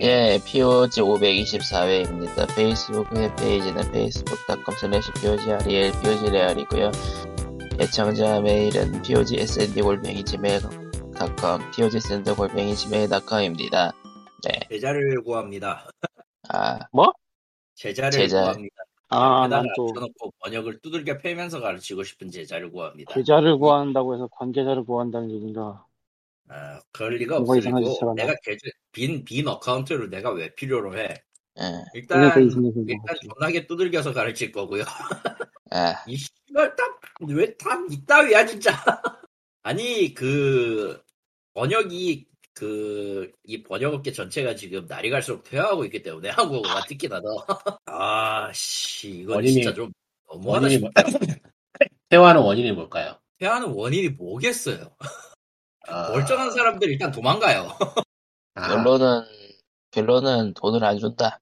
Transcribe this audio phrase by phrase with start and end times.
[0.00, 2.54] 예, POG 524회입니다.
[2.54, 6.90] 페이스북 웹페이지는 facebook.com slash POGREL, POGREAL이고요.
[7.80, 13.92] 애청자 메일은 POGSND-골뱅이 gmail.com, POGSND-골뱅이 gmail.com입니다.
[14.44, 14.60] 네.
[14.70, 15.90] 제자를 구합니다.
[16.48, 16.78] 아,
[17.74, 18.42] 제자를 제자.
[18.42, 18.74] 구합니다.
[19.10, 23.14] 아, 에다가 난또 앉혀놓고 번역을 두들겨 패면서 가르치고 싶은 제자를 구합니다.
[23.14, 25.87] 계좌를 구한다고 해서 관계자를 구한다는 얘기인가?
[26.48, 28.14] 아, 그럴 리가 하나?
[28.14, 28.58] 내가 계좌,
[28.92, 31.14] 빈, 빈 account를 내가 왜 필요로 해?
[31.60, 31.62] 예,
[31.94, 33.16] 일단, 그러니까 일단.
[33.22, 34.84] 존나게 두들겨서 가르칠 거고요.
[35.70, 38.70] 아, 이 씨발 딱, 왜 다 이따위야, 진짜.
[39.62, 41.02] 아니, 그,
[41.54, 47.46] 번역이, 그, 이 번역업계 전체가 지금 날이 갈수록 퇴화하고 있기 때문에 한국어가 특히나 더.
[47.86, 49.92] 아, 씨, 이건 원인이- 진짜 좀
[50.28, 50.90] 너무하다 싶다.
[51.02, 51.02] 뭐,
[52.08, 53.18] 퇴화하는 원인이 뭘까요?
[53.38, 54.96] 퇴화하는 원인이 뭐겠어요?
[55.88, 57.68] 아, 멀쩡한 사람들 일단 도망가요.
[58.54, 59.24] 아, 결론은,
[59.90, 61.40] 결론은 돈을 안 준다.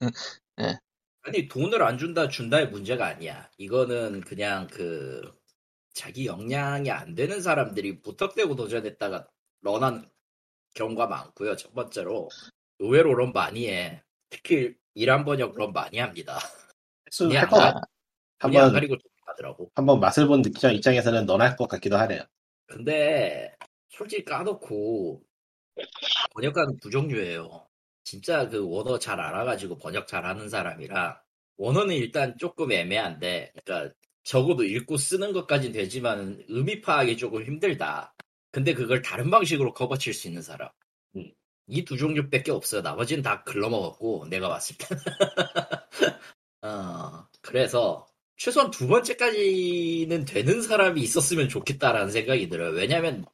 [1.22, 3.50] 아니 돈을 안 준다 준다의 문제가 아니야.
[3.58, 5.20] 이거는 그냥 그
[5.92, 9.26] 자기 역량이 안 되는 사람들이 무턱대고 도전했다가
[9.62, 10.08] 런한
[10.74, 11.56] 경우가 많고요.
[11.56, 12.28] 첫 번째로
[12.78, 14.02] 의외로 런 많이 해.
[14.30, 16.38] 특히 일 한 번역 런 많이 합니다.
[17.10, 17.74] 수- 그냥 안
[18.40, 19.70] 한번 가리고 도망가더라고.
[19.74, 22.22] 한번 맛을 본 늑장 입장에서는 넌할 것 같기도 하네요.
[22.66, 23.54] 근데
[23.88, 25.22] 솔직히 까놓고
[26.34, 27.66] 번역가는 두 종류예요.
[28.04, 31.16] 진짜 그 원어 잘 알아가지고 번역 잘하는 사람이랑
[31.58, 38.14] 원어는 일단 조금 애매한데, 그러니까 적어도 읽고 쓰는 것까진 되지만 의미 파악이 조금 힘들다.
[38.52, 40.70] 근데 그걸 다른 방식으로 커버칠 수 있는 사람.
[41.16, 41.30] 음.
[41.66, 42.80] 이두 종류밖에 없어요.
[42.82, 44.86] 나머지는 다 글러먹었고 내가 봤을 때.
[46.62, 52.70] 어, 그래서 최소한 두 번째까지는 되는 사람이 있었으면 좋겠다라는 생각이 들어요.
[52.70, 53.26] 왜냐면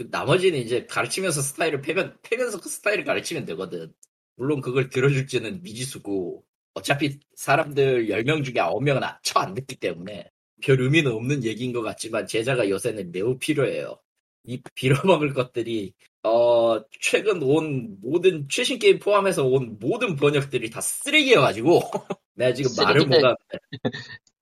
[0.00, 3.92] 그 나머지는 이제 가르치면서 스타일을 패면 패면서 그 스타일을 가르치면 되거든.
[4.34, 6.42] 물론 그걸 들어줄지는 미지수고
[6.72, 10.30] 어차피 사람들 10명 중에 9명은 처안 듣기 때문에
[10.62, 14.00] 별 의미는 없는 얘기인 것 같지만 제자가 요새는 매우 필요해요.
[14.44, 15.92] 이 빌어먹을 것들이
[16.22, 21.80] 어 최근 온 모든 최신 게임 포함해서 온 모든 번역들이 다 쓰레기여가지고
[22.36, 23.18] 내가 지금 말을 쓰레기들.
[23.18, 23.58] 못하는데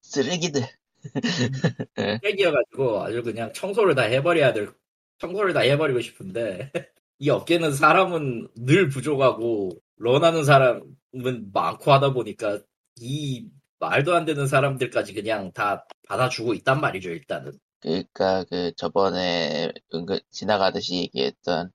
[0.02, 0.62] 쓰레기들.
[2.22, 4.72] 쓰레기여가지고 아주 그냥 청소를 다 해버려야 될
[5.18, 6.70] 청소를 다 해버리고 싶은데
[7.18, 12.60] 이 업계는 사람은 늘 부족하고 런하는 사람은 많고 하다 보니까
[13.00, 13.48] 이
[13.80, 20.96] 말도 안 되는 사람들까지 그냥 다 받아주고 있단 말이죠 일단은 그러니까 그 저번에 은근 지나가듯이
[20.96, 21.70] 얘기했던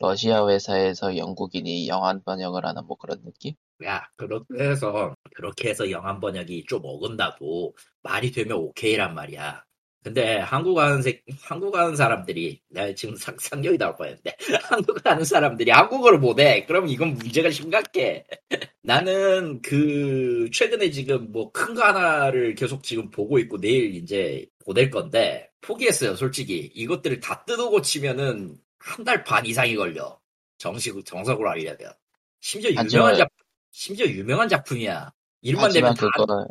[0.00, 3.54] 러시아 회사에서 영국인이 영한 번역을 하는 뭐 그런 느낌?
[3.84, 9.64] 야 그렇게 해서 그렇게 해서 영한 번역이 좀 어긋나도 말이 되면 오케이란 말이야
[10.04, 15.24] 근데 한국 하는 새, 한국 하는 사람들이 내가 지금 상, 상경이 나올 뻔했는데 한국 하는
[15.24, 16.66] 사람들이 한국어를 못해.
[16.66, 18.26] 그럼 이건 문제가 심각해.
[18.82, 24.90] 나는 그 최근에 지금 뭐 큰 거 하나를 계속 지금 보고 있고 내일 이제 보낼
[24.90, 26.70] 건데 포기했어요 솔직히.
[26.74, 30.20] 이것들을 다 뜯어 고 치면은 한 달 반 이상이 걸려.
[30.58, 31.92] 정식 정석으로 하려면.
[32.40, 33.36] 심지어 유명한 작품
[33.70, 35.12] 심지어 유명한 작품이야.
[35.42, 36.46] 이름만 내면 다, 그거,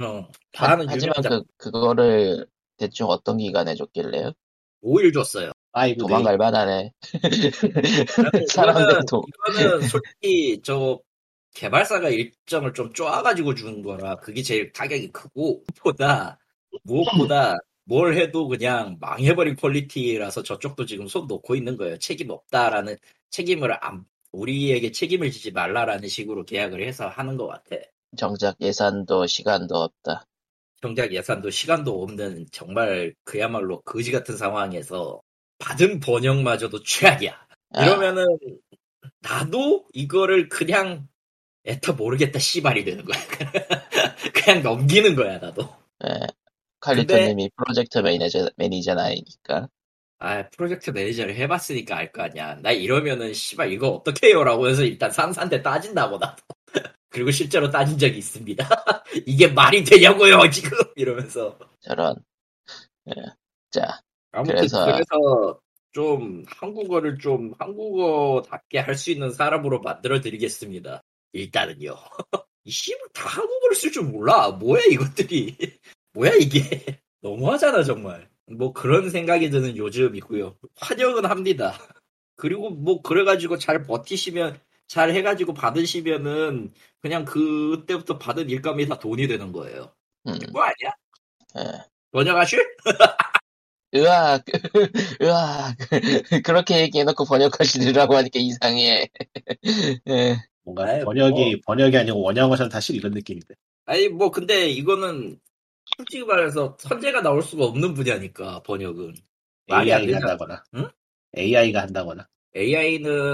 [0.00, 4.32] 어, 다 아는 하지만 그, 그거를 대충 어떤 기간에 줬길래요?
[4.82, 6.92] 5일 줬어요 five 도망갈 만하네.
[8.22, 11.00] 나는 사람들 도, 이거는 솔직히 저
[11.54, 16.38] 개발사가 일정을 좀 쪼아가지고 주는 거라 그게 제일 타격이 크고 무엇보다
[16.84, 21.98] 무엇보다 뭘 해도 그냥 망해버린 quality라서 저쪽도 지금 손 놓고 있는 거예요.
[21.98, 22.96] 책임 없다라는
[23.30, 27.76] 책임을 안 우리에게 책임을 지지 말라라는 식으로 계약을 해서 하는 것 같아.
[28.16, 30.26] 정작 예산도 시간도 없다.
[30.84, 35.22] 정작 예산도 시간도 없는 정말 그야말로 거지 같은 상황에서
[35.58, 37.46] 받은 번역마저도 최악이야.
[37.70, 38.26] 아, 이러면은
[39.22, 41.08] 나도 이거를 그냥
[41.64, 43.18] 에타 모르겠다 씨발이 되는 거야.
[44.34, 45.66] 그냥 넘기는 거야 나도.
[46.06, 46.20] 예.
[46.80, 49.68] 칼리토님이 프로젝트 매니저, 매니저나이니까.
[50.18, 52.56] 아 프로젝트 매니저를 해봤으니까 알 거 아니야.
[52.56, 56.42] 나 이러면은 씨발 이거 어떻게 해요라고 해서 일단 상사한테 따진다고 나도.
[57.14, 58.66] 그리고 실제로 따진 적이 있습니다.
[59.24, 61.56] 이게 말이 되냐고요 지금 이러면서.
[61.80, 62.16] 저런.
[63.08, 63.12] 예.
[63.70, 64.00] 자,
[64.32, 65.60] 아무튼 그래서- 그래서,
[65.92, 71.02] 좀 한국어를 좀 한국어답게 할 수 있는 사람으로 만들어 드리겠습니다.
[71.32, 71.94] 일단은요.
[72.64, 74.50] 이 씨발 다 한국어를 쓸 줄 몰라.
[74.50, 75.56] 뭐야 이것들이.
[76.14, 76.98] 뭐야 이게.
[77.20, 78.28] 너무하잖아 정말.
[78.50, 80.56] 뭐 그런 생각이 드는 요즘이고요.
[80.80, 81.78] 환영은 합니다.
[82.34, 89.52] 그리고 뭐 그래가지고 잘 버티시면 잘 해가지고 받으시면은 그냥 그때부터 받은 일감이 다 돈이 되는
[89.52, 89.94] 거예요.
[90.26, 90.92] 음, 뭐 아니야?
[91.58, 91.84] 예.
[92.12, 92.76] 번역하실?
[93.96, 94.44] 으악,
[95.22, 95.76] 으악.
[96.44, 99.08] 그렇게 얘기해놓고 번역하시느라고 하니까 이상해.
[100.08, 100.36] 예.
[100.64, 103.54] 뭔가 번역이 번역이 아니고 원양어션 다시 이런 느낌인데.
[103.86, 105.38] 아니 뭐 근데 이거는
[105.96, 109.14] 솔직히 말해서 선제가 나올 수가 없는 분야니까 번역은
[109.70, 110.16] AI가.
[110.16, 110.64] 한다거나.
[110.74, 110.88] 응?
[111.36, 112.26] AI가 한다거나.
[112.56, 113.24] AI는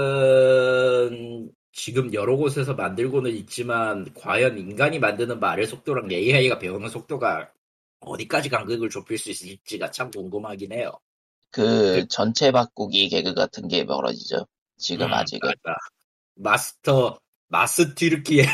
[1.73, 7.51] 지금 여러 곳에서 만들고는 있지만 과연 인간이 만드는 말의 속도랑 AI가 배우는 속도가
[8.01, 10.91] 어디까지 간극을 좁힐 수 있을지가 참 궁금하긴 해요.
[11.51, 14.47] 그 전체 바꾸기 개그 같은 게 벌어지죠.
[14.77, 15.53] 지금 음, 아직은.
[15.63, 15.77] 맞아.
[16.35, 17.19] 마스터
[17.49, 18.45] 마스티르키의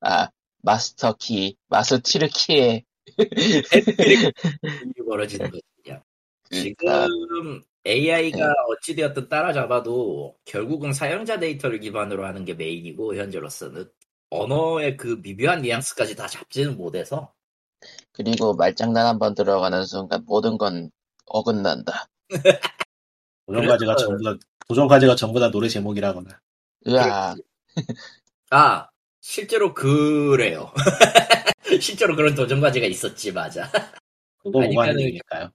[0.00, 0.28] 아,
[0.62, 2.84] 마스터키, 마스티르키의
[3.16, 4.32] 일이
[5.06, 5.62] 벌어지는 거지.
[5.82, 6.04] 그러니까
[6.50, 8.38] 지금 AI가
[8.70, 13.90] 어찌되었든 따라잡아도 결국은 사용자 데이터를 기반으로 하는 게 메인이고 현재로서는
[14.30, 17.32] 언어의 그 미묘한 뉘앙스까지 다 잡지는 못해서
[18.12, 20.90] 그리고 말장난 한 번 들어가는 순간 모든 건
[21.26, 22.06] 어긋난다.
[23.46, 24.34] 도전 과제가 그래서- 전부 다
[24.66, 26.40] 도전 과제가 전부 다 노래 제목이라거나.
[26.88, 27.36] 으악,
[28.50, 28.88] 아
[29.20, 30.72] 실제로 그래요.
[31.80, 33.70] 실제로 그런 도전 과제가 있었지 맞아.
[34.38, 35.50] 그거 아니면은- 얘기니까요.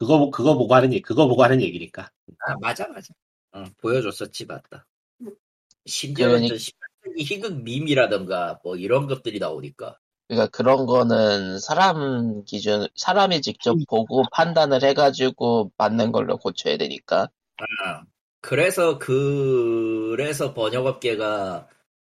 [0.00, 0.04] 예?
[0.04, 2.10] 그거 보- 그거 보고 하는 얘기 그거 보고 하는 얘기니까.
[2.46, 3.12] 아 맞아 맞아.
[3.56, 4.86] 응, 보여줬었지 맞다.
[5.86, 9.98] 심지어는 그러니- 저 18세기 희극 밈이라던가 뭐 이런 것들이 나오니까
[10.28, 17.28] 그러니까 그런 거는 사람 기준, 사람이 직접 보고 판단을 해가지고 맞는 걸로 고쳐야 되니까.
[17.58, 18.02] 아,
[18.40, 21.68] 그래서 그래서 번역업계가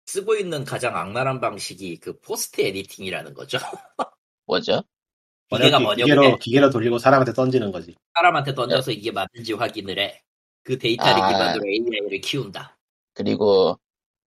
[0.06, 3.56] 쓰고 있는 가장 악랄한 방식이 그 post editing이라는 거죠.
[4.46, 4.82] 뭐죠?
[5.56, 6.38] 기계가 번역기 번역을 기계로 해.
[6.40, 7.94] 기계로 돌리고 사람한테 던지는 거지.
[8.14, 10.22] 사람한테 던져서 이게 맞는지 확인을 해.
[10.62, 11.28] 그 데이터를 아.
[11.28, 12.78] 기반으로 AI를 키운다.
[13.14, 13.78] 그리고,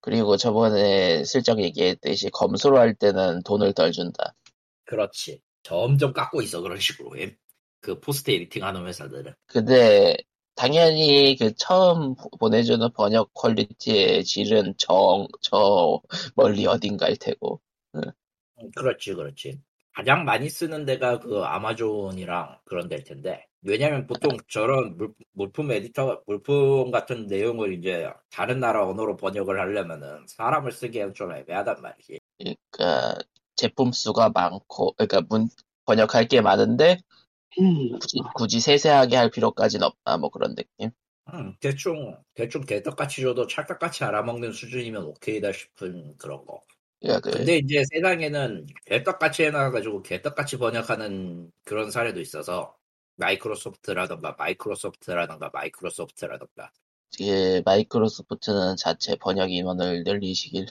[0.02, 4.36] 그리고 저번에 슬쩍 얘기했듯이 검수로 할 때는 돈을 덜 준다.
[4.86, 5.42] 그렇지.
[5.64, 7.20] 점점 깎고 있어 그런 식으로.
[7.20, 7.36] 예.
[7.82, 9.34] 그 post editing 하는 회사들은.
[9.48, 10.16] 근데,
[10.56, 16.02] 당연히 그 처음 보내주는 번역 quality의 질은 정, 저
[16.36, 17.60] 멀리 어딘가일 테고.
[17.96, 18.02] 음,
[18.76, 19.60] 그렇지, 그렇지.
[19.96, 23.48] 가장 많이 쓰는 데가 그 아마존이랑 그런 데일 텐데.
[23.62, 30.26] 왜냐면 보통 저런 물, 물품 에디터, 물품 같은 내용을 이제 다른 나라 언어로 번역을 하려면은
[30.28, 32.20] 사람을 쓰기엔 좀 애매하단 말이지.
[32.38, 33.18] 그러니까,
[33.56, 35.48] 제품 수가 많고, 그러니까 문,
[35.86, 37.00] 번역할 게 많은데,
[37.56, 40.92] 굳이, 굳이 세세하게 할 필요까지는 없다, 뭐 그런 느낌.
[41.34, 46.62] 음, 대충, 대충 개떡같이 줘도 찰떡같이 알아먹는 수준이면 오케이다 싶은 그런 거.
[47.06, 52.76] 그러니까 그, 근데 이제 세상에는 개떡같이 해놔가지고 개떡같이 번역하는 그런 사례도 있어서
[53.18, 56.72] 마이크로소프트라던가 마이크로소프트라던가 마이크로소프트라던가
[57.18, 60.66] 그 마이크로소프트는 자체 번역 인원을 늘리시길.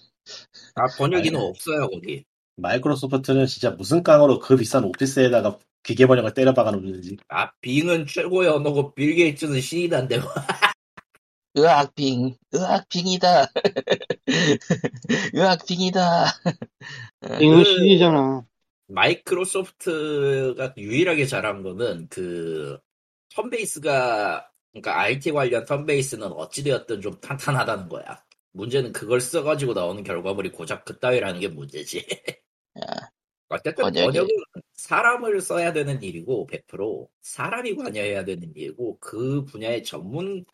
[0.74, 2.24] 아 번역인은 아니, 없어요 거기
[2.56, 7.16] 마이크로소프트는 진짜 무슨 깡으로 그 비싼 오피스에다가 기계 번역을 때려 박아 놓는지.
[7.28, 10.18] 아 빙은 최고의 언어고 빌 게이츠는 신이단데
[11.54, 11.62] 뭐.
[11.64, 13.46] 으악 빙, 으악 빙이다.
[15.36, 16.24] 으악 빙이다.
[17.40, 18.44] 이거 그- 신이잖아.
[18.88, 22.78] 마이크로소프트가 유일하게 잘한 거는 그
[23.34, 28.22] 턴베이스가 그러니까 IT 관련 턴베이스는 어찌되었든 좀 탄탄하다는 거야
[28.52, 32.04] 문제는 그걸 써가지고 나오는 결과물이 고작 그따위라는 게 문제지
[32.78, 33.08] 야,
[33.48, 34.28] 어쨌든 번역이- 번역은
[34.74, 40.44] 사람을 써야 되는 일이고 100% 사람이 관여해야 되는 일이고 그 분야의 전문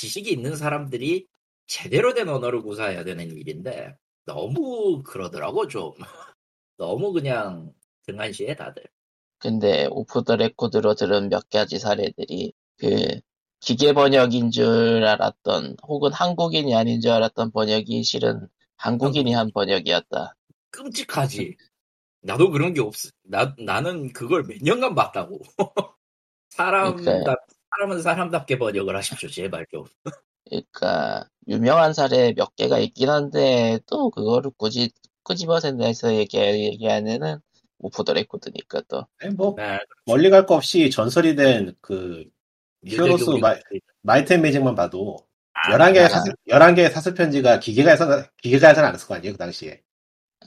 [0.00, 1.26] 지식이 있는 사람들이
[1.66, 5.92] 제대로 된 언어를 구사해야 되는 일인데 너무 그러더라고 좀.
[6.78, 7.74] 너무 그냥
[8.06, 8.82] 등한시해 다들.
[9.38, 13.20] 근데 오프 더 레코드로 들은 몇 가지 사례들이 그
[13.60, 20.34] 기계 번역인 줄 알았던 혹은 한국인이 아닌 줄 알았던 번역이 실은 한국인이 한 번역이었다.
[20.70, 21.56] 끔찍하지.
[22.22, 25.42] 나도 그런 게 없, 나, 나는 그걸 몇 년간 봤다고.
[26.48, 27.36] 사람답, 그러니까요.
[27.76, 29.84] 사람은 사람답게 번역을 하십시오 제발 좀.
[30.48, 34.90] 그러니까 유명한 사례 몇 개가 있긴 한데 또 그거를 굳이
[35.24, 37.38] 끄집어내서 얘기, 얘기하면은
[37.78, 39.06] 오프 더 레코드니까 또.
[39.20, 42.24] 아니, 뭐 네, 멀리 갈 거 없이 전설이 된 그
[42.84, 45.18] 히어로스 유대교 마, 우리- Might and Magic만 봐도
[45.52, 46.08] 아, 11개의 아.
[46.08, 48.06] 사슬, 11개의 사슬 편지가 기계가 해서,
[48.38, 49.82] 기계가 해서는 안 했을 거 아니에요, 그 당시에.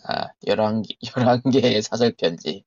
[0.05, 2.63] 아 11개, 11개의 사슬 편지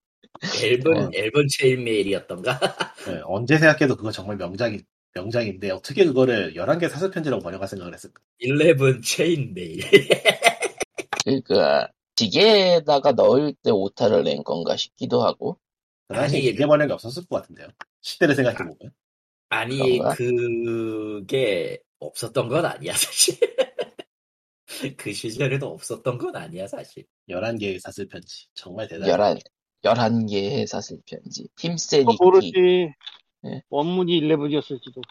[0.63, 1.11] Elven 어.
[1.15, 2.59] Elven chain mail이었던가
[3.09, 4.83] 네, 언제 생각해도 그거 정말 명작이,
[5.15, 8.21] 명작인데, 어떻게 그거를 11개 사슬 편지라고 번역할 생각을 했을까?
[8.41, 9.81] 11 chain mail
[11.25, 15.59] 그러니까 기계에다가 넣을 때 오타를 낸 건가 싶기도 하고
[16.09, 17.69] 그 당시에 아니, 기계 번역이 없었을 것 같은데요.
[18.01, 18.77] 시대를 생각해보면.
[19.49, 20.15] 아니 그런가?
[20.15, 23.37] 그게 없었던 건 아니야 사실
[24.97, 28.47] 그 시절에도 없었던 건 아니야 사실 11개의 사슬 편지.
[28.55, 29.11] 정말 대단해.
[29.11, 29.41] 11,
[29.87, 31.49] 11개의 사슬 편지.
[31.57, 32.17] 또 읽기.
[32.21, 32.93] 모르지.
[33.47, 33.63] 예.
[33.69, 35.03] 원문이 11이었을지도.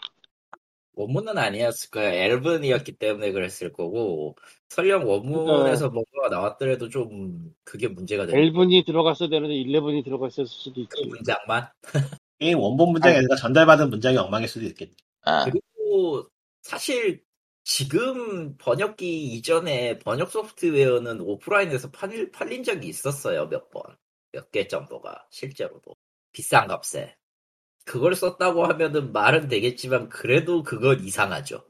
[0.94, 2.10] 원문은 아니었을 거야.
[2.10, 4.34] 앨범이었기 때문에 그랬을 거고
[4.70, 10.88] 설령 원문에서 뭔가가 나왔더라도 좀 그게 문제가 되는 11이 들어갔어야 되는데 11이 들어갔을 수도 있지.
[11.02, 11.68] 그 문장만.
[12.38, 14.92] 게임 원본 문장이 아니라 전달받은 문장이 엉망일 수도 있겠네.
[15.22, 16.26] 아, 그리고
[16.62, 17.22] 사실
[17.64, 23.48] 지금 번역기 이전에 번역 소프트웨어는 오프라인에서 팔, 팔린 적이 있었어요.
[23.48, 23.82] 몇 번.
[24.36, 25.96] 몇 개 정도가 실제로도.
[26.32, 27.16] 비싼 값에.
[27.84, 31.64] 그걸 썼다고 하면은 말은 되겠지만 그래도 그건 이상하죠.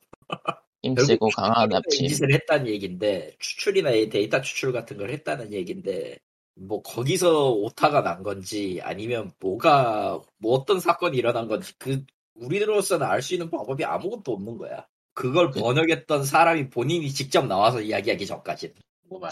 [0.83, 2.09] 힘세고 강한 이 합체.
[2.09, 6.19] 짓을 했다는 얘기인데 추출이나 이 데이터 추출 같은 걸 했다는 얘기인데
[6.55, 12.05] 뭐 거기서 오타가 난 건지 아니면 뭐가 뭐 어떤 사건이 일어난 건지 그
[12.35, 14.87] 우리로서는 알 수 있는 방법이 아무것도 없는 거야.
[15.15, 18.73] 그걸 그- 번역했던 사람이 본인이 직접 나와서 이야기하기 전까지.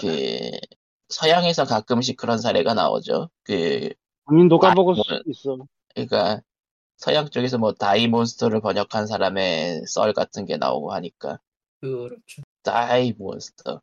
[0.01, 0.51] 그,
[1.09, 3.31] 서양에서 가끔씩 그런 사례가 나오죠.
[3.43, 3.91] 그,
[4.27, 5.59] 본인도 아, 까먹을 뭐- 수도 있어.
[5.95, 6.41] 그러니까
[6.97, 11.39] 서양 쪽에서 뭐 Die monster를 번역한 사람의 썰 같은 게 나오고 하니까
[11.81, 12.43] 그렇죠.
[12.63, 13.81] Die monster.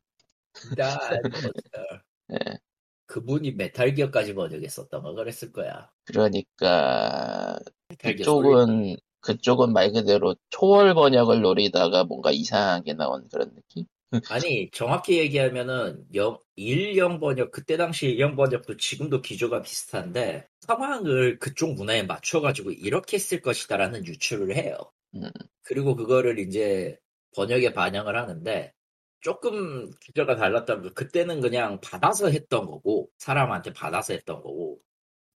[0.76, 0.98] 나
[2.32, 2.58] 예.
[3.06, 5.90] 그분이 Metal Gear까지 번역했었던 거 그랬을 거야.
[6.04, 7.58] 그러니까
[7.98, 13.84] 그쪽은 그쪽은 말 그대로 초월 번역을 노리다가 뭔가 이상하게 나온 그런 느낌.
[14.28, 21.74] 아니 정확히 얘기하면은 영, 일형 번역 그때 당시 일형 번역도 지금도 기조가 비슷한데 상황을 그쪽
[21.74, 24.76] 문화에 맞춰가지고 이렇게 쓸 것이다라는 유추를 해요.
[25.14, 25.30] 음.
[25.62, 26.98] 그리고 그거를 이제
[27.34, 28.72] 번역에 반영을 하는데
[29.20, 34.80] 조금 기조가 달랐다면 그때는 그냥 받아서 했던 거고 사람한테 받아서 했던 거고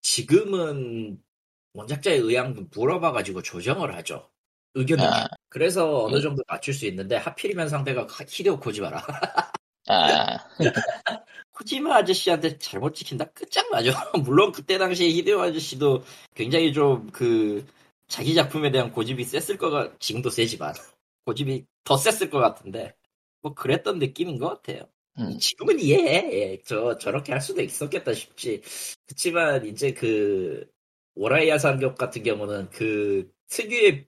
[0.01, 1.17] 지금은
[1.73, 4.29] 원작자의 의향도 물어봐가지고 조정을 하죠.
[4.77, 6.21] 의견을 아, 그래서 어느 음.
[6.21, 9.05] 정도 맞출 수 있는데 하필이면 상대가 히데오 코지마라.
[9.89, 10.37] 아,
[11.51, 13.91] 코지마 아저씨한테 잘못 찍힌다 끝장나죠.
[14.25, 16.03] 물론 그때 당시에 히데오 아저씨도
[16.35, 17.65] 굉장히 좀 그
[18.07, 20.73] 자기 작품에 대한 고집이 셌을 거가 지금도 세지만
[21.25, 22.95] 고집이 더 셌을 것 같은데
[23.41, 24.87] 뭐 그랬던 느낌인 것 같아요.
[25.19, 25.37] 음.
[25.39, 26.31] 지금은 이해해.
[26.33, 28.61] 예, 저 저렇게 할 수도 있었겠다 싶지.
[29.07, 30.67] 그렇지만 이제 그
[31.15, 34.07] 오라이아 산격 같은 경우는 그 특유의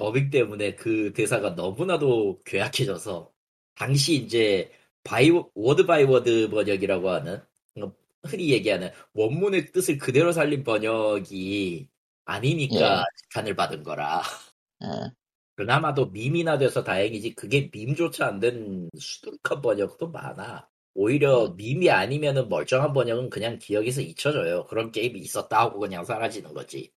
[0.00, 3.32] 더빙 때문에 그 대사가 너무나도 괴악해져서
[3.74, 4.72] 당시 이제
[5.04, 7.42] by word by word 번역이라고 하는
[7.82, 7.92] 어,
[8.24, 11.88] 흔히 얘기하는 원문의 뜻을 그대로 살린 번역이
[12.24, 14.22] 아니니까 비판을 받은 거라.
[14.80, 15.10] 아,
[15.56, 20.68] 그나마도 밈이나 돼서 다행이지 그게 밈조차 안 된 수두룩한 번역도 많아.
[20.94, 24.64] 오히려 밈이 아니면은 멀쩡한 번역은 그냥 기억에서 잊혀져요.
[24.66, 26.92] 그런 게임이 있었다 하고 그냥 사라지는 거지.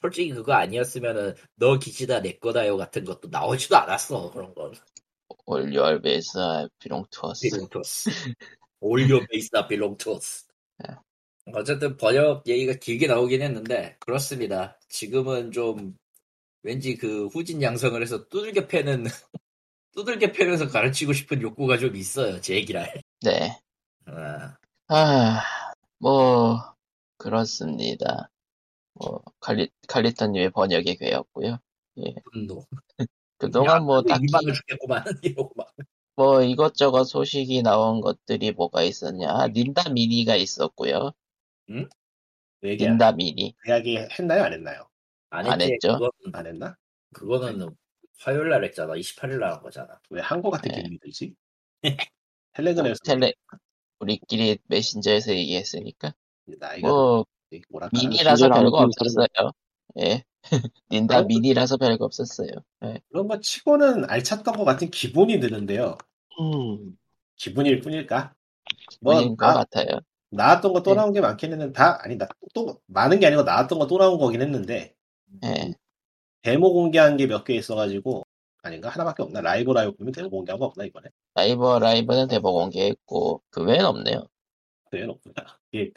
[0.00, 4.72] 솔직히 그거 아니었으면은 너 기지다 내 거다요 같은 것도 나오지도 않았어 그런 건.
[5.46, 6.38] 올열 베이스
[6.78, 7.48] 비롱 투어스.
[7.48, 8.10] 빌롱토스.
[8.80, 10.46] 올려 베이스나 빌롱토스.
[11.52, 14.78] 어쨌든 번역 얘기가 길게 나오긴 했는데 그렇습니다.
[14.88, 15.96] 지금은 좀
[16.62, 19.04] 왠지 그 후진 양성을 해서 두들겨 패는
[19.92, 22.40] 두들겨 패면서 가르치고 싶은 욕구가 좀 있어요.
[22.40, 23.02] 제 얘기랄.
[23.22, 23.58] 네.
[24.06, 24.56] 아,
[24.88, 25.42] 아,
[25.98, 26.58] 뭐
[27.16, 28.30] 그렇습니다.
[29.00, 31.58] 뭐 칼리 칼리터님의 번역이 괴였고요.
[32.32, 32.64] 분노.
[33.38, 35.72] 그동안 뭐 딱히 이만을 죽겠구만 이러고 막.
[36.16, 39.28] 뭐 이것저것 소식이 나온 것들이 뭐가 있었냐?
[39.30, 41.12] 아, 닌다 미니가 있었고요.
[42.62, 43.54] 얘기 닌다 미니.
[43.66, 44.42] 이야기 했나요?
[44.44, 44.86] 안 했나요?
[45.30, 45.60] 안, 안.
[45.62, 45.94] 했죠?
[45.94, 46.76] 그건, 안 했나?
[47.14, 47.74] 그거는
[48.18, 48.92] 화요일 날 했잖아.
[48.94, 49.98] 28일 날 한 거잖아.
[50.10, 50.76] 왜 한국 같은 네.
[50.76, 51.34] 기분이 들지?
[52.52, 53.32] 텔레그램에서 텔레
[54.00, 56.12] 우리끼리 메신저에서 얘기했으니까
[56.58, 57.39] 나이가 뭐 들지.
[57.68, 59.26] 뭐랄까 미니라서 별거 없었어요.
[59.98, 60.24] 예.
[60.90, 61.24] 닌다 어?
[61.24, 62.48] 미니라서 별거 없었어요.
[62.84, 63.00] 예.
[63.10, 65.98] 그런 거 치고는 알찼던 것 같은 기분이 드는데요.
[66.40, 66.96] 음.
[67.36, 68.34] 기분일 뿐일까?
[69.00, 70.00] 뭐 뿐인 것 나, 같아요.
[70.30, 70.96] 나왔던 거또 네.
[70.96, 74.18] 나온 게 많긴 했는데 다 아니 나, 또 많은 게 아니고 나왔던 거 또 나온
[74.18, 74.94] 거긴 했는데
[75.44, 75.74] 예.
[76.42, 78.24] 데모 공개한 게 몇 개 있어가지고
[78.62, 82.52] 아닌가 하나밖에 없나 라이브 라이브 보면 데모 공개한 거 없나 이번에 Live A Live는 데모
[82.52, 84.26] 공개했고 그 외엔 없네요.
[84.90, 85.92] 그래요 없구나 이게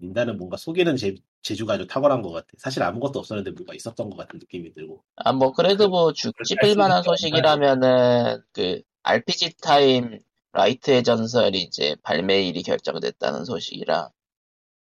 [0.00, 2.48] 닌다는 뭔가 속이는 재, 재주가 아주 탁월한 것 같아.
[2.58, 5.04] 사실 아무것도 없었는데 뭔가 있었던 것 같은 느낌이 들고.
[5.16, 10.18] 아 뭐 그래도 뭐 죽, 그렇게 찝을 할 만한 소식이라면은 그 RPG Time
[10.52, 14.10] 라이트의 전설이 이제 발매일이 결정됐다는 소식이라.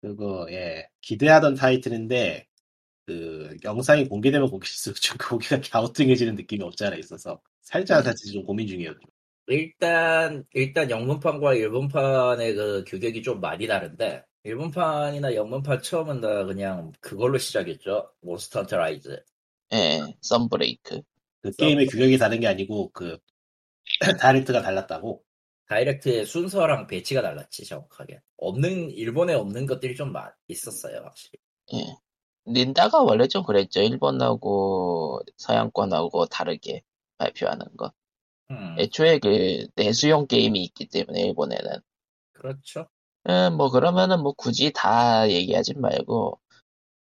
[0.00, 0.88] 그거 예.
[1.00, 2.46] 기대하던 타이틀인데
[3.06, 8.44] 그 영상이 공개되면 공개될수록 좀 고개가 갸우뚱해지는 느낌이 없지 않아 있어서 살지 안 살지 좀
[8.44, 8.94] 고민 중이에요
[9.46, 17.38] 일단 일단 영문판과 일본판의 그 규격이 좀 많이 다른데 일본판이나 영문판 처음은 다 그냥 그걸로
[17.38, 18.10] 시작했죠.
[18.22, 19.22] Monster Hunter Rise.
[19.74, 21.00] 예, Sunbreak.
[21.42, 23.18] 그 게임의 규격이 다른 게 아니고 그
[24.20, 25.22] 다이렉트가 달랐다고
[25.68, 28.20] 다이렉트의 순서랑 배치가 달랐지 정확하게.
[28.36, 31.38] 없는 일본에 없는 것들이 좀 많- 있었어요 확실히.
[31.74, 31.96] 예.
[32.46, 33.80] 닌다가 원래 좀 그랬죠.
[33.80, 36.82] 일본하고 서양권하고 다르게
[37.18, 37.92] 발표하는 거.
[38.52, 41.80] 음, 애초에 그 내수용 게임이 있기 때문에 일본에는.
[42.32, 42.88] 그렇죠.
[43.28, 46.40] 예, 뭐 그러면은 뭐 굳이 다 얘기하진 말고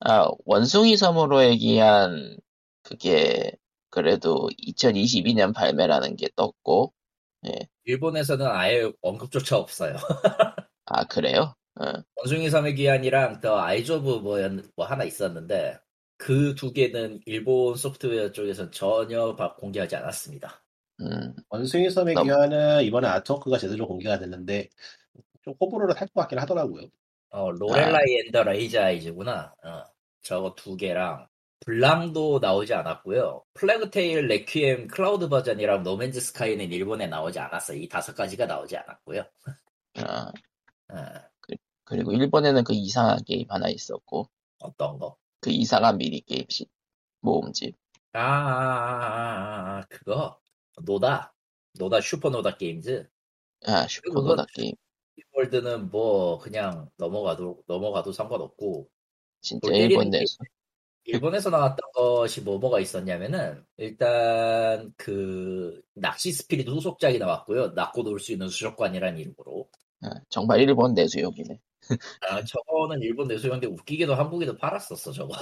[0.00, 2.36] 아, 원숭이 섬으로 얘기한
[2.82, 3.52] 그게
[3.90, 6.92] 그래도 2022년 발매라는 게 떴고
[7.84, 9.96] 일본에서는 아예 언급조차 없어요.
[10.86, 11.54] 아 그래요?
[11.80, 11.84] 어,
[12.16, 14.38] 원숭이 섬의 귀환이랑 The Eyes of 뭐,
[14.76, 15.78] 뭐 하나 있었는데
[16.16, 20.62] 그 두 개는 일본 소프트웨어 쪽에서 전혀 바- 공개하지 않았습니다.
[21.00, 24.68] 음, 원숭이 섬의 너무- 귀환은 이번에 아트워크가 제대로 공개가 됐는데
[25.42, 26.86] 좀 호불호를 살것 같긴 하더라고요.
[27.30, 29.54] 어, Lorelei and the Laser Eyes구나.
[29.64, 29.84] 어,
[30.22, 31.26] 저거 두 개랑
[31.60, 33.44] Blanc도 나오지 않았고요.
[33.54, 37.78] Plague Tale Requiem 클라우드 버전이랑 No Man's Sky는 일본에 나오지 않았어요.
[37.78, 39.24] 이 다섯 가지가 나오지 않았고요.
[39.98, 40.32] 어,
[40.94, 41.04] 어,
[41.84, 44.28] 그리고 일본에는 그 이상한 게임 하나 있었고
[44.60, 45.16] 어떤 거?
[45.40, 46.68] 그 이상한 미니 게임식
[47.20, 47.76] 모음집.
[48.12, 49.14] 아, 아, 아,
[49.74, 50.38] 아, 아, 그거
[50.84, 51.34] 노다
[51.78, 53.08] 노다 슈퍼노다 Games
[53.66, 54.72] 아 슈퍼노다 그거- 게임.
[55.32, 58.88] World는 뭐 그냥 넘어가도 넘어가도 상관없고
[59.40, 60.36] 진짜 골 때리는 일본 게- 내에서
[61.04, 67.68] 일본에서 나왔던 것이 뭐 뭐가 있었냐면은 일단 그 낚시 Spirit 후속작이 나왔고요.
[67.68, 69.68] 낚고 놀 수 있는 수족관이라는 이름으로.
[70.04, 71.58] 어, 정말 일본 내수용이네.
[72.28, 75.34] 아 저거는 일본 내수용인데 웃기게도 한국에도 팔았었어 저거.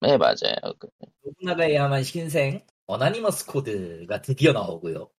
[0.00, 0.54] 네 맞아요.
[0.78, 0.88] 그,
[1.22, 5.10] 노부나가의 야망 신생 Anonymous Code가 드디어 나오고요.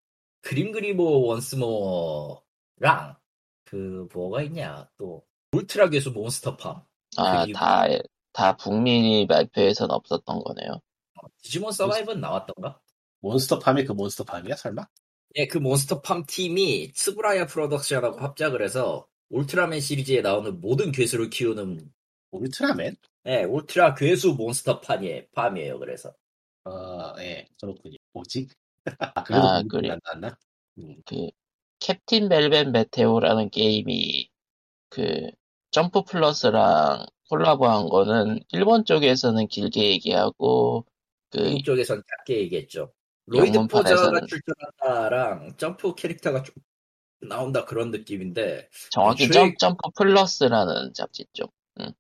[0.43, 3.17] GrimGrimoire OnceMore랑
[3.65, 6.83] 그 뭐가 있냐 또 울트라 괴수 Monster Farm
[7.17, 7.87] 아, 그리고- 다,
[8.33, 10.81] 다 북미 발표에선 없었던 거네요.
[11.43, 12.81] 디지몬 Survive는 나왔던가?
[13.21, 14.87] Monster Farm이 그 Monster Farm이야 설마?
[15.37, 21.91] 예, 그 Monster Farm 팀이 츠브라야 프로덕션하고 합작을 해서 울트라맨 시리즈에 나오는 모든 괴수를 키우는
[22.33, 22.97] 울트라맨?
[23.27, 25.23] 예, 울트라 괴수 Monster Farm이에요.
[25.35, 25.79] Farm이에요.
[25.79, 26.13] 그래서
[26.65, 27.97] 어, 예, 그렇군요.
[28.13, 28.49] 뭐지?
[28.99, 29.91] 아, 그래도 아, 아, 그래.
[29.91, 30.39] 안 나왔나?
[30.79, 31.29] 음, 그,
[31.81, 34.31] Captain Velvet Meteor라는 게임이,
[34.89, 35.31] 그,
[35.71, 40.87] Jump Plus랑 콜라보한 거는, 일본 쪽에서는 길게 얘기하고,
[41.31, 42.93] 그, 미국 쪽에선 짧게 얘기했죠.
[43.27, 46.55] 로이드 포저가 출전한다랑 점프 캐릭터가 좀
[47.21, 51.55] 나온다 그런 느낌인데 정확히 점, Jump Plus라는 잡지 쪽.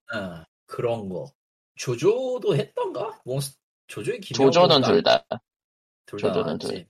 [0.08, 1.32] 아, 그런 거.
[1.76, 3.20] 조조도 했던가?
[3.24, 3.56] 몬스
[3.94, 5.24] 조조의 조조는 둘 다,
[6.06, 6.58] 둘 다 조조는.
[6.58, 6.86] 둘.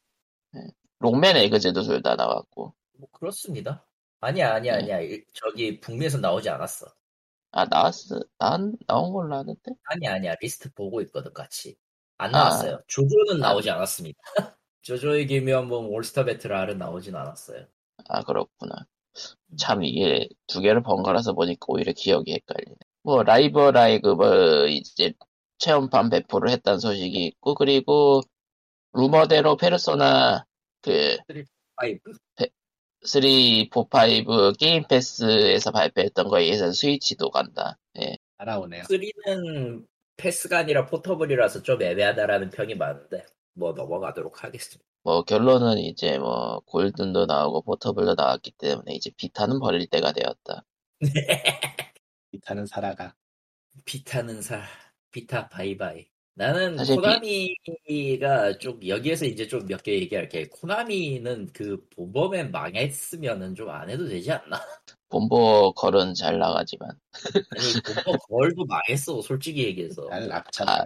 [1.00, 2.74] 록맨 에그제도 둘 다 나왔고.
[2.98, 3.86] 뭐 그렇습니다.
[4.20, 4.82] 아니야, 아니야, 네.
[4.82, 5.00] 아니야.
[5.00, 6.86] 일- 저기 북미에서 나오지 않았어.
[7.52, 8.20] 아, 나왔어.
[8.38, 9.72] 나, 나온 걸로 아는데?
[9.84, 10.34] 아니야, 아니야.
[10.40, 11.76] 리스트 보고 있거든, 같이.
[12.16, 12.38] 안 아.
[12.38, 12.80] 나왔어요.
[12.86, 13.48] 조조는 아.
[13.48, 14.18] 나오지 않았습니다.
[14.82, 17.66] 조조의 기묘한 모험 All Star Battle R은 나오진 않았어요.
[18.08, 18.86] 아, 그렇구나.
[19.58, 22.76] 참, 이게 두 개를 번갈아서 보니까 오히려 기억이 헷갈리네.
[23.02, 25.12] 뭐, Live A Live, 뭐, 이제,
[25.64, 28.20] 체험판 배포를 했다는 소식이 있고, 그리고,
[28.92, 30.44] 루머대로 페르소나,
[30.82, 31.16] 그,
[31.76, 32.12] five?
[33.02, 37.78] 3, 4, 5 Game Pass에서 발표했던 거에 의해서 스위치도 간다.
[37.98, 38.16] 예.
[38.36, 38.82] 알아오네요.
[38.84, 43.24] 3는 패스가 아니라 Portable이라서 좀 애매하다라는 평이 많은데,
[43.54, 44.84] 뭐 넘어가도록 하겠습니다.
[45.02, 50.64] 뭐, 결론은 이제 뭐, 골든도 나오고, 포터블도 나왔기 때문에 이제 비타는 버릴 때가 되었다.
[52.30, 53.14] 비타는 살아가.
[53.84, 54.62] 비타는 살,
[55.14, 56.06] 비타 바이바이.
[56.36, 57.54] 나는 사실 비-
[57.86, 60.48] 코나미가 좀 여기에서 이제 좀 몇 개 얘기할게.
[60.48, 64.60] 코나미는 그 본범에 망했으면은 좀 안 해도 되지 않나?
[65.10, 66.90] 본보 걸은 잘 나가지만.
[67.56, 67.72] 아니
[68.04, 70.08] 본범 걸도 망했어 솔직히 얘기해서.
[70.10, 70.84] 나는 앞차 아.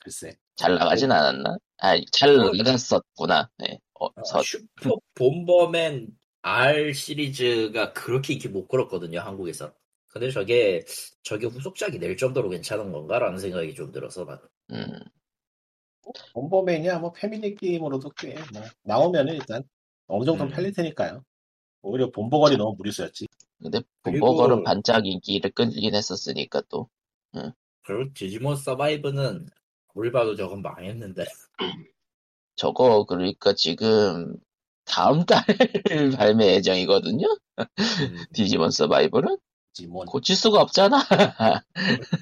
[0.00, 0.36] 글쎄.
[0.56, 1.56] 잘 나가진 않았나?
[1.78, 2.50] 아, 잘 어.
[2.52, 3.48] 나갔었구나.
[3.58, 3.78] 네.
[4.00, 6.08] 어, 어, 서, 슈퍼 본범맨
[6.42, 9.72] R 시리즈가 그렇게 인기 못 끌었거든요 한국에서.
[10.18, 10.84] 근데 저게
[11.22, 14.40] 저게 후속작이 될 정도로 괜찮은 건가라는 생각이 좀 들어서 나는.
[14.72, 14.98] 음,
[16.34, 19.62] 본범맨이야 뭐 패밀리 게임으로도 꽤 뭐, 나오면은 일단
[20.08, 20.54] 어느 정도 는 음.
[20.54, 21.22] 팔릴 테니까요.
[21.82, 23.26] 오히려 본보걸이 너무 무리수였지.
[23.62, 26.88] 근데 그리고- 본보걸은 반짝 인기를 끌긴 했었으니까 또.
[27.84, 29.46] 그리고 디지몬 서바이브는
[29.94, 31.24] 뭘 봐도 저건 망했는데.
[32.56, 34.36] 저거, 그러니까 지금,
[34.84, 35.44] 다음 달
[36.18, 37.26] 발매 예정이거든요?
[37.58, 37.66] 음,
[38.34, 39.24] 디지몬 서바이벌
[39.84, 39.86] 은?
[39.86, 40.06] 지몬.
[40.06, 40.98] 고칠 수가 없잖아.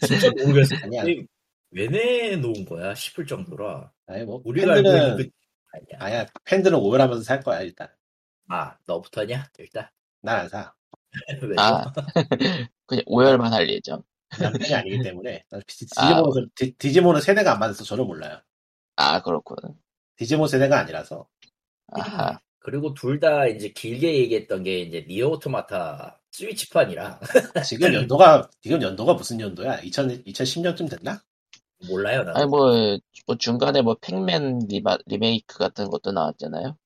[0.07, 0.77] 진짜 모르겠어.
[0.83, 1.03] 아니야.
[1.05, 1.25] 왜,
[1.71, 3.93] 왜 내놓은 거야 싶을 정도라.
[4.07, 5.31] 아니 뭐 우리가 알고 있는 팬들은 그
[5.73, 5.99] 아니야.
[6.21, 7.89] 아야 팬들은 오열하면서 살 거야 일단.
[8.49, 9.51] 아 너부터냐?
[9.59, 9.89] 일단
[10.23, 10.75] 난 안 사.
[11.43, 11.55] 왜?
[11.59, 11.93] 아,
[12.87, 14.03] 그냥 오열만 할 예정.
[14.39, 15.45] 난 팬이 아니기 때문에.
[15.51, 16.09] 난 디- 아.
[16.09, 18.39] 디지몬은 디- 디지몬은 세대가 안 맞아서 저는 몰라요.
[18.97, 19.57] 아, 그렇군.
[20.17, 21.27] 디지몬 세대가 아니라서
[21.93, 22.39] 아하.
[22.59, 27.21] 그리고 둘 다 이제 길게 얘기했던 게 이제 니어 오토마타 스위치판이라
[27.67, 29.81] 지금 연도가 지금 연도가 무슨 연도야?
[29.81, 31.23] 2000 2010년쯤 됐나?
[31.89, 32.37] 몰라요 나는.
[32.41, 32.71] 아니 뭐,
[33.27, 36.77] 뭐 중간에 뭐 팩맨 리마, 리메이크 같은 것도 나왔잖아요.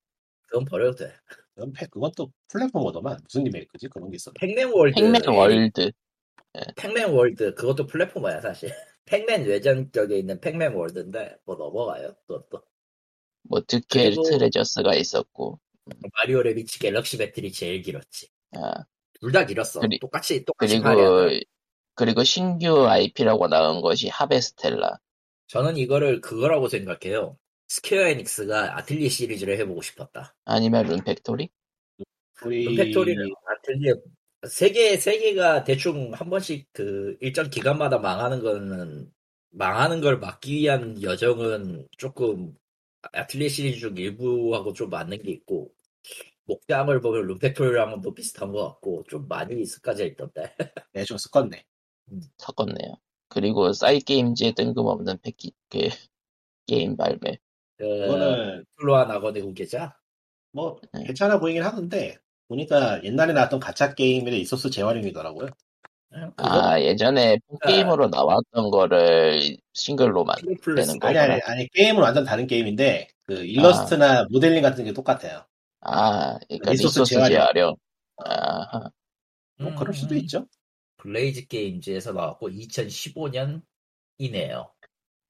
[0.47, 1.13] 그건 버려도 돼.
[1.55, 3.89] 그건 패- 그건 또 platformer더만 무슨 리메이크지?
[3.89, 4.33] 그런 게 있었나?
[4.39, 4.95] 팩맨 월드.
[4.99, 5.91] 팩맨 월드.
[6.77, 8.69] 팩맨 월드 그것도 플랫포머야 사실.
[9.05, 12.13] 팩맨 외전 쪽에 있는 팩맨 월드인데 뭐 넘어가요.
[12.27, 12.61] 또 또.
[13.43, 15.59] 뭐 그리고- 트레저스가 있었고.
[16.13, 18.27] 마리오 래비드 갤럭시 배틀이 제일 길었지.
[18.53, 18.83] 아,
[19.21, 19.79] 둘 다 길었어.
[19.79, 21.39] 그리- 똑같이 똑같이 그리고 발휘하더라.
[21.93, 24.97] 그리고 신규 IP라고 나온 것이 하베스텔라.
[25.47, 27.37] 저는 이거를 그거라고 생각해요.
[27.67, 30.33] 스퀘어 에닉스가 아틀리에 시리즈를 해보고 싶었다.
[30.45, 31.49] 아니면 룬팩토리?
[32.43, 33.93] 룬팩토리를 아틀리에
[34.49, 39.11] 세개 세 개가 대충 한 번씩 그 일정 기간마다 망하는 거는
[39.51, 42.55] 망하는 걸 막기 위한 여정은 조금
[43.13, 45.71] 아틀리에 시리즈 중 일부하고 좀 맞는 게 있고
[46.51, 50.53] 목장을 보면 또 비슷한 것 같고 좀 많이 습관져 있던데
[50.93, 51.63] 네, 좀 섞었네.
[52.37, 52.95] 섞었네요.
[53.29, 55.87] 그리고 사이게임즈의 뜬금없는 패키, 그,
[56.67, 57.37] 게임 발매.
[57.77, 59.97] 그 그거는 리틀 노아 낙원의 후계자
[60.51, 61.05] 뭐 네.
[61.05, 65.47] 괜찮아 보이긴 하던데 보니까 옛날에 나왔던 가챠 게임의 리소스 재활용이더라고요.
[66.35, 70.35] 아, 예전에 게임으로 나왔던 거를 싱글로만.
[70.39, 71.17] 싱글 플러스 되는 아니.
[71.17, 75.45] 아니 아니 게임은 완전 다른 게임인데 그 일러스트나 모델링 같은 게 똑같아요.
[75.81, 77.29] 아, 그러니까 리소스 리소스 재활용.
[77.29, 77.75] 재활용.
[78.25, 78.89] 아,
[79.59, 80.47] 뭐 그럴 수도 있죠.
[80.97, 84.71] 블레이즈 게임즈에서 나왔고 2015년이네요.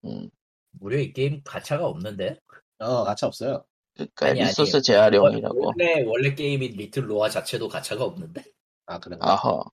[0.05, 0.29] 음,
[0.71, 2.39] 무려 이 게임 가차가 없는데?
[2.79, 3.63] 어 가차 없어요.
[3.93, 4.81] 그러니까 아니, 리소스 아니에요.
[4.81, 5.65] 재활용이라고.
[5.67, 8.43] 원래 원래 게임인 리틀 노아 자체도 가차가 없는데?
[8.85, 9.63] 아 그런가 아허.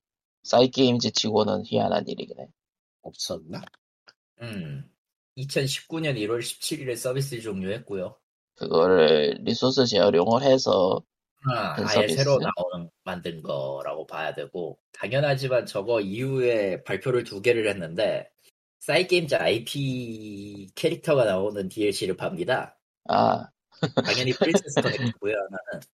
[0.43, 2.49] 사이 게임즈 치고는 희한한 일이긴 해.
[3.03, 3.63] 없었나?
[4.43, 4.91] 음.
[5.37, 8.19] 2019년 1월 17일에 서비스 종료했고요.
[8.59, 11.03] 그거를 리소스 재활용을 해서
[11.49, 12.09] 아, 그 아예?
[12.09, 18.29] 새로 나오는 만든 거라고 봐야 되고 당연하지만 저거 이후에 발표를 두 개를 했는데
[18.81, 22.77] 사이 게임즈 IP 캐릭터가 나오는 DLC를 팝니다.
[23.09, 23.49] 아,
[24.05, 25.35] 당연히 프린세스 커넥트고요.
[25.51, 25.87] 하나는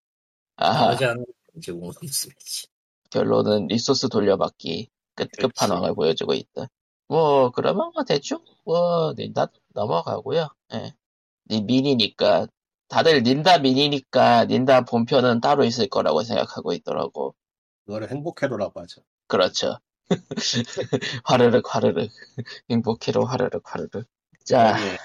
[0.57, 1.25] 아, 나머지 하나는
[1.57, 2.67] 이제 우마무스메지.
[3.11, 5.31] 결론은 리소스 돌려받기 끝.
[5.33, 6.67] 끝판왕을 보여주고 있다.
[7.09, 10.49] 뭐, 그러면 뭐 대충, 뭐, 닌다 넘어가고요.
[10.73, 10.95] 예.
[11.51, 12.47] 니- 미니니까,
[12.89, 17.35] 다들 닌다 미니니까 닌다 본편은 따로 있을 거라고 생각하고 있더라고.
[17.87, 19.03] 그거를 행복회로라고 하죠.
[19.27, 19.79] 그렇죠.
[21.25, 22.11] 화르륵, 화르륵.
[22.71, 24.05] 행복해로 화르륵, 화르륵.
[24.45, 24.97] 자, 저기,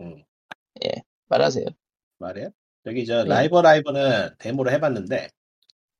[0.00, 0.24] 음,
[1.28, 1.66] 말하세요.
[2.18, 2.50] 말이에요.
[2.84, 3.28] 저기 저 네.
[3.30, 5.28] 라이버 라이버는 데모를 해봤는데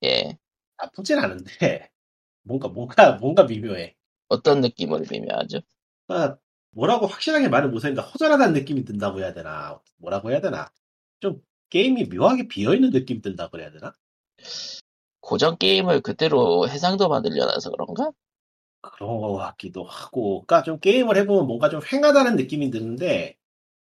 [0.05, 0.37] 예.
[0.77, 1.91] 나쁘진 않은데
[2.43, 3.95] 뭔가 뭔가 뭔가 미묘해.
[4.29, 5.61] 어떤 느낌을 비묘하죠?
[6.07, 6.39] 그러니까
[6.75, 9.81] 뭐라고 확실하게 말을 못하니까 허전하다는 느낌이 든다고 해야 되나?
[9.97, 10.71] 뭐라고 해야 되나?
[11.21, 13.93] 좀 게임이 묘하게 비어있는 느낌이 든다고 그래야 되나?
[15.21, 18.11] 고전 게임을 그대로 해상도만 늘려놔서 그런가?
[18.83, 20.45] 그런 거 같기도 하고.
[20.47, 23.37] 그러니까 좀 게임을 해보면 뭔가 좀 휑하다는 느낌이 드는데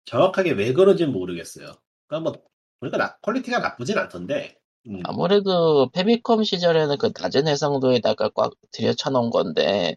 [0.04, 1.72] 정확하게 왜 그런지는 모르겠어요.
[2.06, 2.42] 그러니까 뭐
[2.80, 4.58] 보니까 나- 퀄리티가 나쁘진 않던데.
[4.88, 9.96] 음, 아무래도 패미컴 시절에는 그 낮은 해상도에다가 꽉 들여쳐놓은 건데,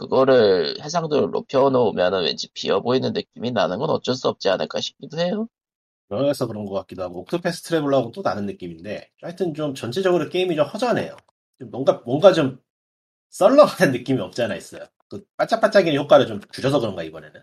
[0.00, 5.46] 그거를 해상도를 높여놓으면 왠지 비어 보이는 느낌이 나는 건 어쩔 수 없지 않을까 싶기도 해요.
[6.08, 10.66] 그래서 그런 것 같기도 하고 옥토패스 트래블러하고 또 다른 느낌인데 하여튼 좀 전체적으로 게임이 좀
[10.66, 11.16] 허전해요
[11.60, 12.58] 좀 뭔가 뭔가 좀
[13.28, 17.40] 썰렁한 느낌이 없지 않아 있어요 그 반짝반짝이는 효과를 좀 줄여서 그런가 이번에는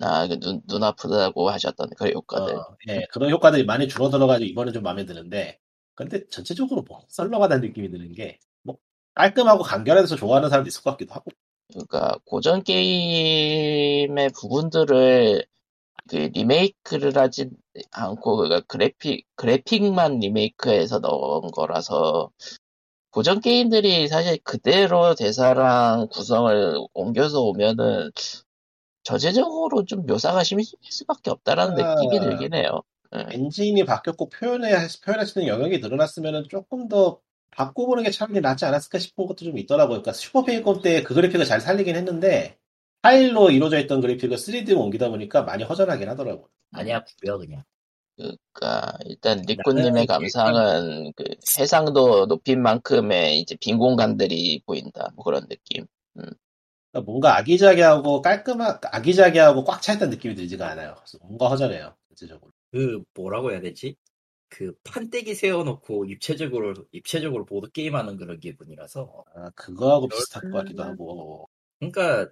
[0.00, 2.54] 아, 그 눈, 눈 아프다고 하셨던 그 효과들.
[2.54, 5.58] 어, 예, 그런 효과들이 많이 줄어들어가지고 이번엔 좀 마음에 드는데,
[5.94, 8.76] 근데 전체적으로 뭐 썰렁하다는 느낌이 드는 게, 뭐
[9.14, 11.30] 깔끔하고 간결해서 좋아하는 사람도 있을 것 같기도 하고,
[11.68, 15.44] 그러니까 고전 게임의 부분들을
[16.08, 17.50] 그 리메이크를 하지
[17.90, 22.30] 않고 그러니까 그래픽 그래픽만 리메이크해서 넣은 거라서
[23.10, 28.10] 고전 게임들이 사실 그대로 대사랑 구성을 옮겨서 오면은
[29.02, 31.94] 저체적으로 좀 묘사가 심해질 수밖에 없다라는 아.
[31.94, 32.82] 느낌이 들긴 해요.
[33.12, 34.74] 엔진이 바뀌었고 표현해,
[35.04, 37.20] 표현할 수 있는 영역이 늘어났으면 조금 더
[37.56, 40.02] 바꿔보는 게 차라리 낫지 않았을까 싶은 것도 좀 있더라고요.
[40.02, 42.58] 그러니까 슈퍼 패미컴 때 그 그래픽을 잘 살리긴 했는데,
[43.02, 46.48] 타일로 이루어져 있던 그래픽을 3D로 옮기다 보니까 많이 허전하긴 하더라고요.
[46.72, 47.62] 아니야 구려 그냥.
[48.16, 51.24] 그러니까 일단 리꾸님의 나는 감상은 그
[51.58, 55.86] 해상도 높인 만큼의 이제 빈 공간들이 보인다 뭐 그런 느낌.
[56.14, 56.36] 그러니까
[57.04, 60.94] 뭔가 아기자기하고 깔끔한, 아기자기하고 꽉 차있다는 느낌이 들지가 않아요.
[60.96, 61.94] 그래서 뭔가 허전해요.
[62.08, 62.50] 전체적으로.
[62.72, 63.96] 그 뭐라고 해야 되지?
[64.48, 69.24] 그 판때기 세워놓고 입체적으로 입체적으로 보드 게임하는 그런 기분이라서.
[69.34, 71.48] 아, 그거하고 비슷할 것 같기도 하고.
[71.80, 72.30] 그러니까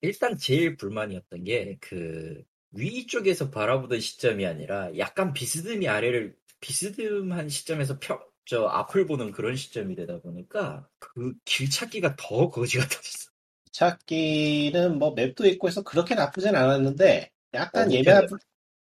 [0.00, 7.98] 일단 제일 불만이었던 게 그 위 쪽에서 바라보던 시점이 아니라 약간 비스듬히 아래를 비스듬한 시점에서
[8.00, 13.30] 평, 저 앞을 보는 그런 시점이 되다 보니까 그 길 찾기가 더 거지 같았어.
[13.72, 18.26] 찾기는 뭐 맵도 있고 해서 그렇게 나쁘진 않았는데 약간 어, 예매한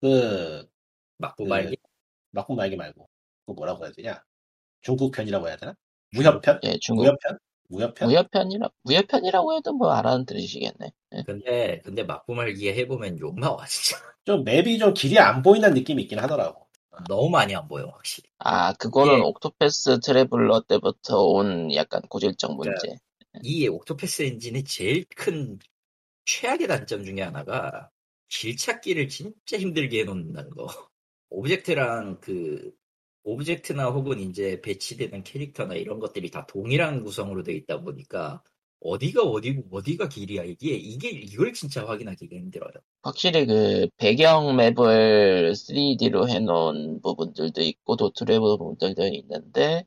[0.01, 0.65] 그
[1.37, 1.77] 그- 말기.
[2.33, 3.07] 맞고 말기 말고
[3.45, 4.23] 그 뭐라고 해야 되냐
[4.81, 5.75] 중국 편이라고 해야 되나
[6.11, 10.91] 무협편 예, 중국 무협편 무협편 무협편이라 무협편이라고 해도 뭐 알아들으시겠네.
[11.15, 11.23] 예.
[11.25, 13.97] 근데 근데 맞고 말기에 해보면 욕 나와 진짜.
[14.25, 16.67] 좀 맵이 좀 길이 안 보인다는 느낌이 있긴 하더라고
[17.07, 18.29] 너무 많이 안 보여 확실히.
[18.39, 19.21] 아, 그거는 예.
[19.21, 22.97] 옥토패스 트래블러 때부터 온 약간 고질적 문제.
[23.41, 25.57] 이 옥토패스 엔진의 제일 큰
[26.25, 27.89] 최악의 단점 중에 하나가
[28.29, 30.67] 길 찾기를 진짜 힘들게 해놓는다는 거.
[31.33, 32.71] 오브젝트랑 그
[33.23, 38.43] 오브젝트나 혹은 이제 배치되는 캐릭터나 이런 것들이 다 동일한 구성으로 돼 있다 보니까
[38.81, 42.73] 어디가 어디고 어디가 길이야 이게 이게 이걸 진짜 확인하기가 힘들어요.
[43.01, 49.85] 확실히 그 배경 맵을 3D로 해놓은 부분들도 있고 도트맵 부분들도 있는데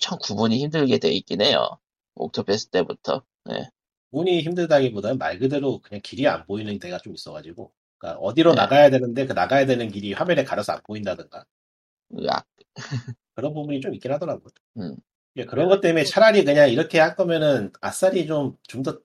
[0.00, 1.78] 참 구분이 힘들게 돼 있긴 해요.
[2.14, 3.22] 옥토패스 때부터.
[3.50, 3.68] 예.
[4.12, 7.72] 운이 힘들다기보다는 말 그대로 그냥 길이 안 보이는 데가 좀 있어가지고
[8.06, 8.62] 그러니까 어디로 네.
[8.62, 11.44] 나가야 되는데 그 나가야 되는 길이 화면에 가려서 안 보인다든가
[12.18, 12.46] 으악.
[13.34, 14.50] 그런 부분이 좀 있긴 하더라고요.
[14.78, 14.96] 음.
[15.36, 19.00] 예, 그런 것 때문에 차라리 그냥 이렇게 할 거면은 아싸리 좀 좀 더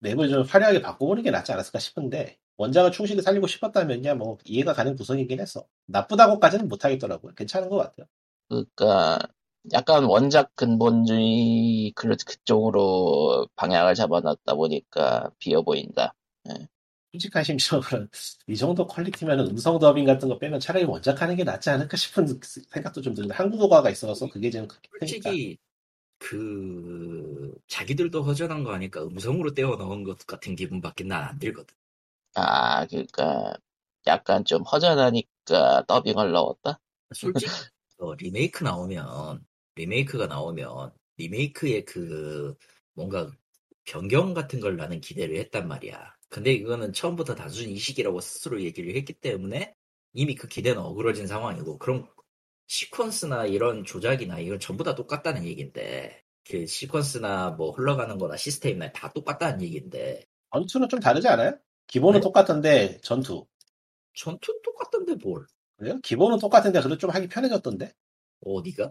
[0.00, 4.94] 맵을 좀 화려하게 바꿔보는 게 낫지 않았을까 싶은데 원작을 충실히 살리고 싶었다면야 뭐 이해가 가는
[4.96, 5.66] 구성이긴 했어.
[5.86, 7.34] 나쁘다고까지는 못하겠더라고요.
[7.34, 8.06] 괜찮은 것 같아요.
[8.48, 9.18] 그러니까
[9.72, 16.14] 약간 원작 근본주의 그- 그쪽으로 방향을 잡아놨다 보니까 비어 보인다.
[17.16, 18.08] 솔직한 심정으로는
[18.48, 22.26] 이 정도 퀄리티면 음성 더빙 같은 거 빼면 차라리 원작 하는 게 낫지 않을까 싶은
[22.70, 24.90] 생각도 좀 드는데 한국어가 있어서 그게 좀 크니까.
[25.00, 25.58] 솔직히
[26.18, 31.74] 그 자기들도 허전한 거 아니까 음성으로 떼어 넣은 것 같은 기분밖에 난 안 들거든.
[32.34, 33.54] 아, 그러니까
[34.06, 36.80] 약간 좀 허전하니까 더빙을 넣었다?
[37.12, 37.52] 솔직히
[37.98, 42.54] 어, 리메이크 나오면 리메이크가 나오면 리메이크의 그
[42.92, 43.30] 뭔가
[43.84, 46.15] 변경 같은 걸 나는 기대를 했단 말이야.
[46.36, 49.74] 근데 이거는 처음부터 단순 이식이라고 스스로 얘기를 했기 때문에
[50.12, 52.06] 이미 그 기대는 어그러진 상황이고 그럼
[52.68, 59.10] 시퀀스나 이런 조작이나 이건 전부 다 똑같다는 얘기인데 그 시퀀스나 뭐 흘러가는 거나 시스템이나 다
[59.14, 61.58] 똑같다는 얘기인데 전투는 좀 다르지 않아요?
[61.86, 62.24] 기본은 네?
[62.24, 63.46] 똑같은데 전투.
[64.12, 65.46] 전투는 똑같던데 뭘
[65.78, 65.98] 그래요?
[66.02, 67.94] 기본은 똑같은데 그래도 좀 하기 편해졌던데?
[68.44, 68.90] 어디가?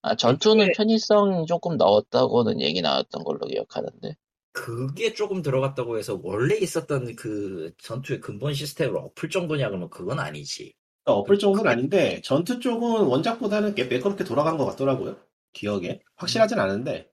[0.00, 4.16] 아, 전투는 편의성 조금 넣었다고는 얘기 나왔던 걸로 기억하는데.
[4.52, 10.74] 그게 조금 들어갔다고 해서 원래 있었던 그 전투의 근본 시스템을 엎을 정도냐 그러면 그건 아니지.
[11.04, 15.16] 그러니까 엎을 정도는 아닌데 전투 쪽은 원작보다는 꽤 매끄럽게 돌아간 것 같더라고요.
[15.52, 16.00] 기억에.
[16.16, 17.10] 확실하진 않은데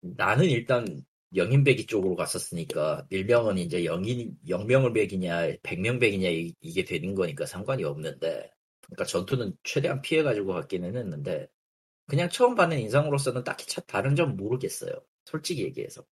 [0.00, 1.04] 나는 일단
[1.34, 7.84] 영인배기 쪽으로 갔었으니까 일명은 이제 영인 영명을 배기냐 백명 배기냐 이- 이게 되는 거니까 상관이
[7.84, 8.50] 없는데
[8.82, 11.48] 그러니까 전투는 최대한 피해 가지고 갔기는 했는데
[12.06, 14.92] 그냥 처음 받는 인상으로서는 딱히 차 다른 점 모르겠어요.
[15.26, 16.04] 솔직히 얘기해서.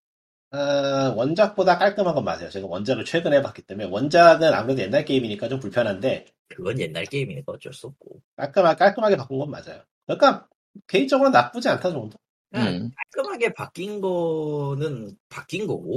[0.51, 2.49] 아, 원작보다 깔끔한 건 맞아요.
[2.49, 7.73] 제가 원작을 최근에 봤기 때문에 원작은 아무래도 옛날 게임이니까 좀 불편한데 그건 옛날 게임이니까 어쩔
[7.73, 8.23] 수 없고.
[8.37, 9.83] 깔끔하, 깔끔하게 바꾼 건 맞아요.
[10.07, 10.47] 그러니까
[10.87, 12.19] 개인적으로 나쁘지 않다 정도.
[12.51, 12.91] 그냥 음.
[12.97, 15.97] 깔끔하게 바뀐 거는 바뀐 거고,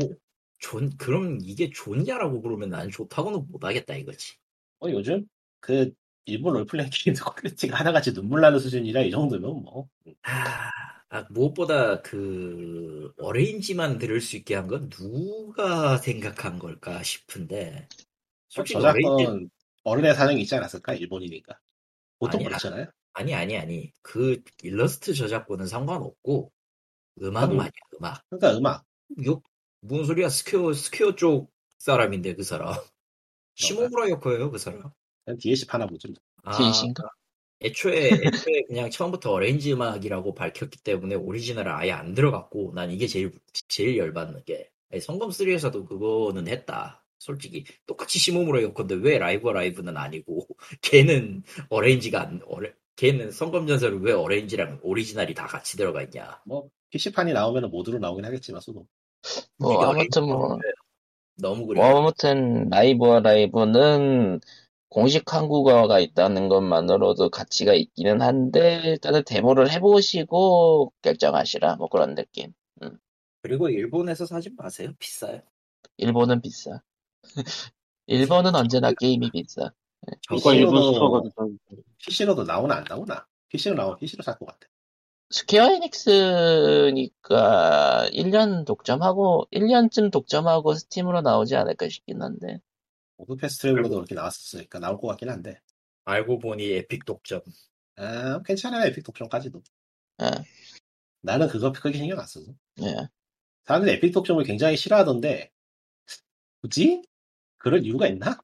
[0.57, 4.35] 좋, 그럼 이게 좋냐라고 그러면 난 좋다고는 못하겠다 이거지.
[4.81, 5.25] 어, 요즘
[5.59, 5.93] 그
[6.25, 9.87] 일본 롤플레잉 게임도 퀄리티가 하나같이 눈물 나는 수준이라 이 정도면 뭐
[10.23, 10.69] 아,
[11.09, 17.87] 아, 무엇보다 그 어레인지만 들을 수 있게 한 건 누가 생각한 걸까 싶은데,
[18.49, 19.49] 솔직히 어레인지 저작권
[19.83, 20.93] 어른의 사정이 있지 않았을까?
[20.95, 21.57] 일본이니까.
[22.19, 22.49] 보통 아니야.
[22.49, 22.87] 그렇잖아요.
[23.13, 26.51] 아니 아니 아니 그 일러스트 저작권은 상관없고
[27.21, 28.23] 음악만이야 음악.
[28.29, 28.85] 그러니까 음악.
[29.27, 29.41] 요
[29.81, 32.73] 무슨 소리야 스퀘어 스퀘어 쪽 사람인데 그 사람.
[33.55, 34.91] 시모무라 요코예요 그 사람.
[35.25, 36.09] 그냥 DLC 파나 보죠.
[36.43, 37.03] 아, DLC인가?
[37.61, 43.31] 애초에, 애초에 그냥 처음부터 어레인지 음악이라고 밝혔기 때문에 오리지널을 아예 안 들어갔고, 난 이게 제일,
[43.67, 44.69] 제일 열받는 게.
[44.91, 47.03] 아니, 성검 3에서도 그거는 했다.
[47.19, 47.65] 솔직히.
[47.85, 50.47] 똑같이 시모무라 요코인데 왜 라이브 어 라이브는 아니고,
[50.81, 56.41] 걔는 어레인지가 안, 어레, 걔는 성검 전설을 왜 어레인지랑 오리지널이 다 같이 들어가 있냐.
[56.45, 58.85] 뭐 PC판이 나오면 모두로 나오긴 하겠지만 수도.
[59.57, 60.57] 뭐, 아무튼 뭐,
[61.35, 61.79] 너무 그래.
[61.79, 64.39] 뭐, 아무튼, 라이브와 라이브는
[64.89, 71.75] 공식 한국어가 있다는 것만으로도 가치가 있기는 한데, 일단은 데모를 해보시고 결정하시라.
[71.77, 72.53] 뭐 그런 느낌.
[73.41, 74.91] 그리고 일본에서 사지 마세요.
[74.99, 75.41] 비싸요.
[75.97, 76.81] 일본은 비싸.
[78.07, 79.71] 일본은 언제나 게임이 비싸.
[80.21, 81.31] 저거 일본 PC로도, 스토어거든.
[81.99, 83.25] PC로도 나오나 안 나오나?
[83.49, 84.67] PC로 나오면 PC로 살 것 같아.
[85.31, 87.29] 스퀘어 에닉스니까
[88.11, 92.59] 1년 독점하고, 1년쯤 독점하고 스팀으로 나오지 않을까 싶긴 한데.
[93.19, 95.59] 옥토패스 트래블러도 그렇게 나왔었으니까 나올 것 같긴 한데.
[96.05, 97.41] 알고 보니 에픽 독점.
[97.97, 98.87] 아, 괜찮아요.
[98.87, 99.61] 에픽 독점까지도.
[100.21, 100.31] 예,
[101.21, 102.53] 나는 그거 크게 신경 안 써서.
[102.81, 103.09] 예.
[103.65, 105.51] 사람들이 에픽 독점을 굉장히 싫어하던데,
[106.61, 107.01] 굳이?
[107.57, 108.39] 그럴 이유가 있나?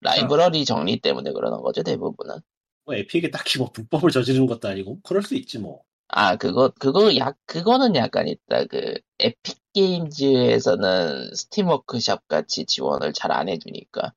[0.00, 2.40] 라이브러리 정리 때문에 그러는 거죠, 대부분은.
[2.84, 5.84] 뭐 에픽이 딱히 뭐 불법을 저지르는 것도 아니고, 그럴 수 있지 뭐.
[6.14, 8.66] 아, 그거, 그거, 약, 그거는 약간 있다.
[8.66, 14.12] 그, 에픽 게임즈에서는 스팀 워크샵 같이 지원을 잘 안 해주니까.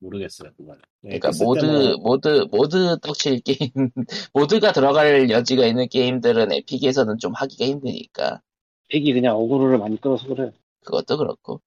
[0.00, 0.82] 모르겠어요, 그거는.
[1.00, 3.70] 그러니까 에픽 쓸 모드, 때는 모드, 모드 떡칠 게임,
[4.34, 8.42] 모드가 들어갈 여지가 있는 게임들은 에픽에서는 좀 하기가 힘드니까.
[8.88, 10.52] 에픽이 그냥 어그로를 많이 끌어서 그래.
[10.84, 11.62] 그것도 그렇고.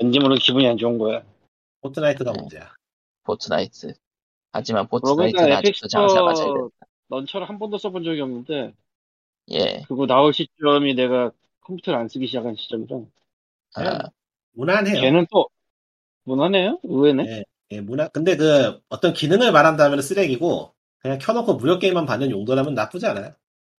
[0.00, 1.22] 왠지 모르게 기분이 안 좋은 거야.
[1.82, 2.40] 포트나이트가 네.
[2.40, 2.72] 문제야.
[3.24, 3.92] 포트나이트.
[4.52, 6.68] 하지만 그러고 포트나이트는 아직도 장사가 잘 된다.
[7.08, 8.72] launcher를 한 번도 써본 적이 없는데
[9.52, 9.82] 예.
[9.88, 11.30] 그거 나올 시점이 내가
[11.62, 12.98] 컴퓨터를 안 쓰기 시작한 시점이라
[13.74, 13.98] 아,
[14.52, 15.00] 무난해요.
[15.00, 15.48] 걔는 또
[16.24, 16.80] 무난해요?
[16.84, 17.24] 의외네.
[17.24, 17.44] 네.
[17.72, 23.06] 예, 무난, 근데 그, 어떤 기능을 말한다면 쓰레기고, 그냥 켜놓고 무료 게임만 받는 용도라면 나쁘지
[23.06, 23.34] 않아요.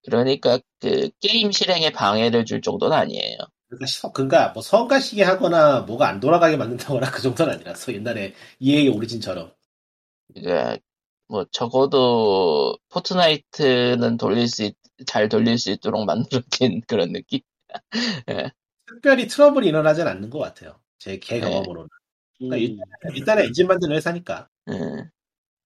[0.06, 3.38] 그러니까 그 게임 실행에 방해를 줄 정도는 아니에요.
[3.68, 8.90] 그러니까, 시- 그러니까 뭐 성가시게 하거나 뭐가 안 돌아가게 만든다거나 그 정도는 아니라서 옛날에 EA
[8.90, 9.52] 오리진처럼.
[10.34, 10.78] 그러니까
[11.28, 17.40] 뭐 적어도 포트나이트는 돌릴 수, 있- 잘 돌릴 수 있도록 만들어진 그런 느낌?
[18.86, 20.80] 특별히 트러블이 일어나진 않는 것 같아요.
[20.98, 21.42] 제개 네.
[21.42, 21.90] 경험으로는.
[22.42, 24.48] 음, 그러니까 일단은 엔진 만드는 회사니까.
[24.70, 25.10] 음.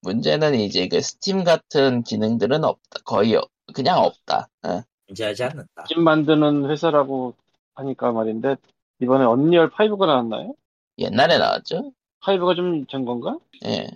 [0.02, 3.02] 문제는 이제 그 스팀 같은 기능들은 없다.
[3.06, 4.48] 거의 없- 그냥 없다.
[4.64, 4.82] 어.
[5.08, 5.84] 존재하지 않는다.
[5.88, 7.36] 집 만드는 회사라고
[7.76, 8.56] 하니까 말인데
[9.00, 10.56] 이번에 언리얼 5가 나왔나요?
[10.98, 11.92] 옛날에 나왔죠?
[12.22, 13.38] 5가 좀 된 건가?
[13.66, 13.88] 예.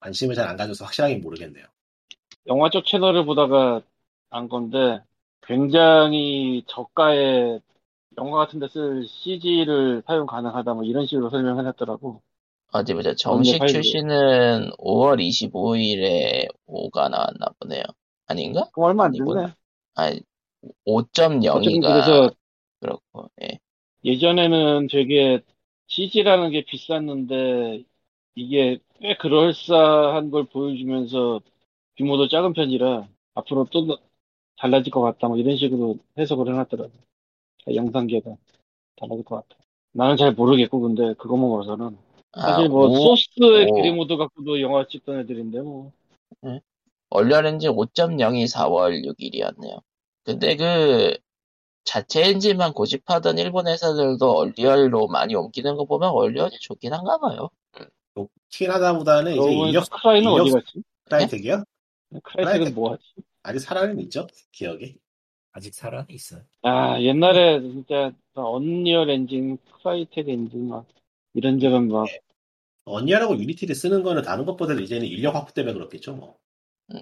[0.00, 1.64] 관심을 잘 안 가져서 확실하게 모르겠네요.
[2.48, 3.82] 영화 쪽 채널을 보다가
[4.32, 5.00] 안 건데
[5.42, 7.60] 굉장히 저가의
[8.18, 12.22] 영화 같은 데 쓸 CG를 사용 가능하다 뭐 이런 식으로 설명을 해놨더라고.
[12.72, 13.14] 어디 보자.
[13.14, 13.66] 정식.
[13.66, 17.82] 출시는 5월 25일에 5가 나왔나 보네요.
[18.26, 18.68] 아닌가?
[18.72, 19.12] 그럼 얼마 안.
[19.12, 19.52] 됐네.
[19.94, 20.12] 아,
[20.86, 22.30] 어쨌든 5.0이가 그래서
[22.80, 23.30] 그렇고.
[23.42, 23.58] 예.
[24.04, 25.40] 예전에는 되게
[25.86, 27.84] CG라는 게 비쌌는데
[28.34, 31.40] 이게 꽤 그럴싸한 걸 보여주면서
[31.96, 33.98] 규모도 작은 편이라 앞으로 또
[34.58, 36.90] 달라질 것 같다 뭐 이런 식으로 해석을 해놨더라고.
[37.72, 38.36] 영상계가
[38.96, 39.60] 달라질 것 같아.
[39.92, 41.98] 나는 잘 모르겠고 근데 그것만 봐서는
[42.34, 43.74] 사실 아, 뭐 오- 소스의 오.
[43.74, 45.92] 게리 모드 갖고도 영화 찍던 애들인데 뭐
[47.10, 49.80] 언리얼 엔진 5.0이 4월 6일이었네요.
[50.24, 51.14] 근데 그
[51.84, 57.50] 자체 엔진만 고집하던 일본 회사들도 언리얼로 많이 옮기는 거 보면 언리얼이 좋긴 한가 봐요.
[58.14, 60.82] 좋긴 하다보다는 이제 인력 크라이는 인력- 어디 갔지?
[61.04, 61.64] 크라이텍이요?
[62.22, 63.02] 크라이텍은 뭐 하지?
[63.42, 64.26] 아직 살아는 있죠?
[64.52, 64.94] 기억에.
[65.52, 66.36] 아직 살아는 있어.
[66.62, 70.86] 아 옛날에 진짜 언리얼 엔진, 크라이텍 엔진 막
[71.34, 72.06] 이런저런 막
[72.84, 76.38] 언리얼하고 유니티를 쓰는 거는 다른 것보다도 이제는 인력 확보 때문에 그렇겠죠, 뭐.
[76.94, 76.98] 음,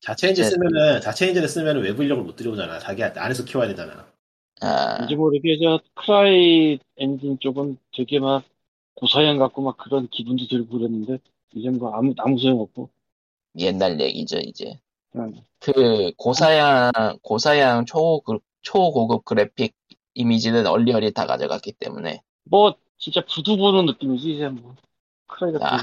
[0.00, 2.78] 자체 엔진 이제- 쓰면은, 자체 엔진을 쓰면은 외부 인력을 못 들여오잖아.
[2.80, 4.12] 자기 안에서 키워야 되잖아.
[4.60, 8.44] 아, 이제 모르게 저 크라이 엔진 쪽은 되게 막
[8.94, 11.18] 고사양 같고 막 그런 기분도 들고 그랬는데
[11.54, 12.90] 이제 뭐 아무 아무 소용 없고
[13.58, 14.78] 옛날 얘기죠, 이제.
[15.16, 15.32] 응.
[15.60, 16.92] 그 고사양,
[17.22, 18.22] 고사양 초,
[18.62, 19.74] 초고급 그래픽
[20.14, 22.22] 이미지는 언리얼이 다 가져갔기 때문에.
[22.44, 24.74] 뭐 진짜 부두 보는 느낌이지 이제 뭐
[25.26, 25.82] 크라이 같은 아.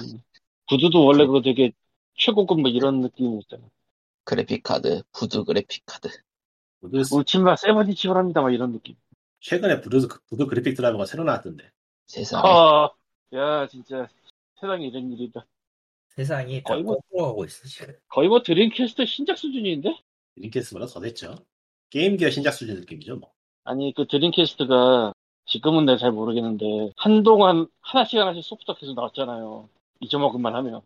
[0.69, 1.71] 부두도 원래 그거 되게
[2.15, 3.63] 최고급 뭐 이런 느낌이 있잖아
[4.23, 6.09] 그래픽 카드, 부두 그래픽 카드.
[6.81, 8.95] 부두, 울티마 세븐이 치열합니다 막 이런 느낌
[9.39, 11.69] 최근에 부두, 부두 그래픽 드라이버가 새로 나왔던데.
[12.07, 12.43] 세상에.
[12.45, 12.89] 아,
[13.33, 14.07] 야 진짜
[14.59, 15.45] 세상에 이런 일이다
[16.17, 17.95] 세상이 다 거의 뭐- 가고 있어 지금.
[18.09, 19.95] 거의 뭐 드림캐스트 신작 수준인데?
[20.35, 21.35] 드림캐스트보다 더 됐죠.
[21.89, 23.31] 게임기어 신작 수준 느낌이죠, 뭐.
[23.63, 25.13] 아니 그 드림캐스트가
[25.45, 29.69] 지금은 내가 잘 모르겠는데 한동안 하나씩 하나씩 소프트가 계속 나왔잖아요
[30.01, 30.81] 잊어먹을만 하면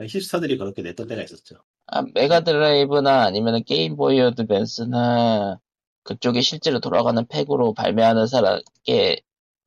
[0.00, 1.56] 히스터들이 그렇게 냈던 때가 있었죠.
[1.86, 5.58] 아, 메가 드라이브나 아니면 게임보이 어드밴스나
[6.04, 9.20] 그쪽에 실제로 돌아가는 팩으로 발매하는 사람께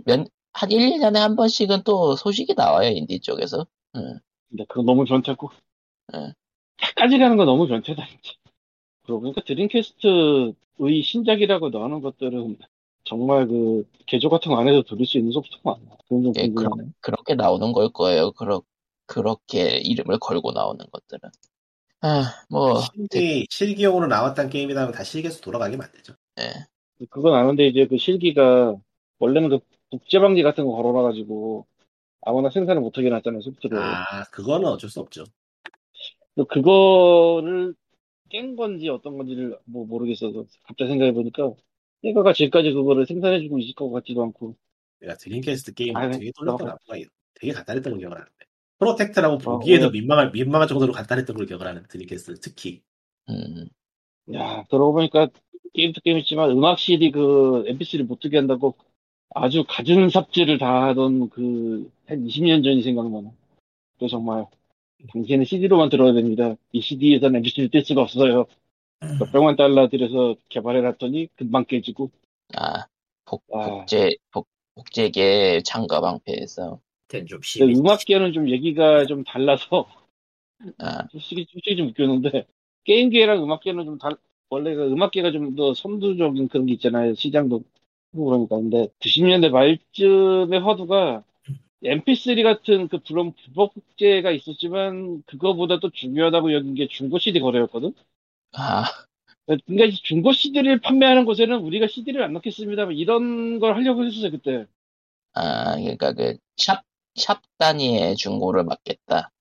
[0.05, 3.65] 몇, 한 1, 2년에 한 번씩은 또 소식이 나와요, 인디 쪽에서.
[4.51, 5.49] 근데 그거 너무 변태고
[6.13, 6.33] 응.
[6.95, 8.37] 까지 가는 거 너무 변태다 진짜
[9.03, 12.57] 그러고 보니까 드림캐스트의 신작이라고 나오는 것들은
[13.03, 16.89] 정말 그 개조 같은 거 안에서 들을 수 있는 소프트가 많나 그건 좀 예, 궁금하네
[16.99, 18.31] 그렇게 나오는 걸 거예요.
[18.31, 18.61] 그러,
[19.07, 21.31] 그렇게 이름을 걸고 나오는 것들은.
[22.01, 26.13] 아, 뭐, 실기, 실기용으로 나왔던 게임이라면 다시 실기에서 돌아가게 만들죠.
[26.39, 26.53] 예.
[27.09, 28.75] 그건 아는데 이제 그 실기가
[29.19, 29.59] 원래는 그
[29.89, 31.65] 복제방지 같은 거 걸어놔가지고
[32.21, 35.23] 아무나 생산을 못하게 놨잖아요 소프트를 아, 그거는 어쩔 수 없죠.
[36.35, 37.73] 그- 그거를
[38.29, 41.51] 깬 건지 어떤 건지를 뭐 모르겠어서 갑자기 생각해 보니까
[42.03, 44.55] 얘가가 지금까지 그거를 생산해주고 있을 것 같지도 않고
[44.99, 46.99] 내가 드림캐스트 게임 아니, 되게 돌렸던 너무- 아빠가
[47.35, 48.31] 되게 간단했던 기억을 하는데.
[48.79, 49.89] protect라고 보기에도 어.
[49.91, 52.81] 민망할 민망한 정도로 간단했던 걸 기억을 하는 드림캐스트 특히.
[53.29, 53.67] 음,
[54.33, 55.27] 야, 그러고 보니까
[55.73, 58.75] 게임도 게임이지만 음악 CD 그 MP3를 못 듣게 한다고
[59.33, 63.31] 아주 갖은 삽질을 다 하던 그 한 20년 전이 생각나네.
[63.97, 64.45] 그 정말
[65.13, 66.55] 당신은 CD로만 들어야 됩니다.
[66.73, 68.45] 이 CD에서는 MP3를 뗄 수가 없어요.
[69.19, 72.11] 몇백만 달러 들여서 개발해놨더니 금방 깨지고.
[72.55, 72.85] 아,
[73.23, 73.79] 복, 아.
[73.79, 77.79] 복제, 복, 복제계 창가 방패에서, 좀.
[77.79, 79.87] 음악계는 좀 얘기가 좀 달라서
[80.79, 82.45] 아, 솔직히 솔직히 좀 웃겼는데
[82.83, 84.17] 게임계랑 음악계는 좀 달,
[84.49, 87.15] 원래가 음악계가 좀 더 선두적인 그런 게 있잖아요.
[87.15, 87.63] 시장도
[88.11, 88.57] 그러니까.
[88.57, 91.23] 근데 90년대 말쯤의 화두가
[91.83, 97.93] MP3 같은 그 불법 복제가 있었지만 그거보다 또 중요하다고 여긴 게 중고 CD 거래였거든.
[98.53, 98.83] 아,
[99.45, 102.85] 그러니까 중고 CD를 판매하는 곳에는 우리가 CD를 안 넣겠습니다.
[102.85, 104.65] 뭐 이런 걸 하려고 했었어요 그때.
[105.33, 106.83] 아, 그러니까 그, 샵,
[107.15, 109.31] 샵 단위의 중고를 받겠다.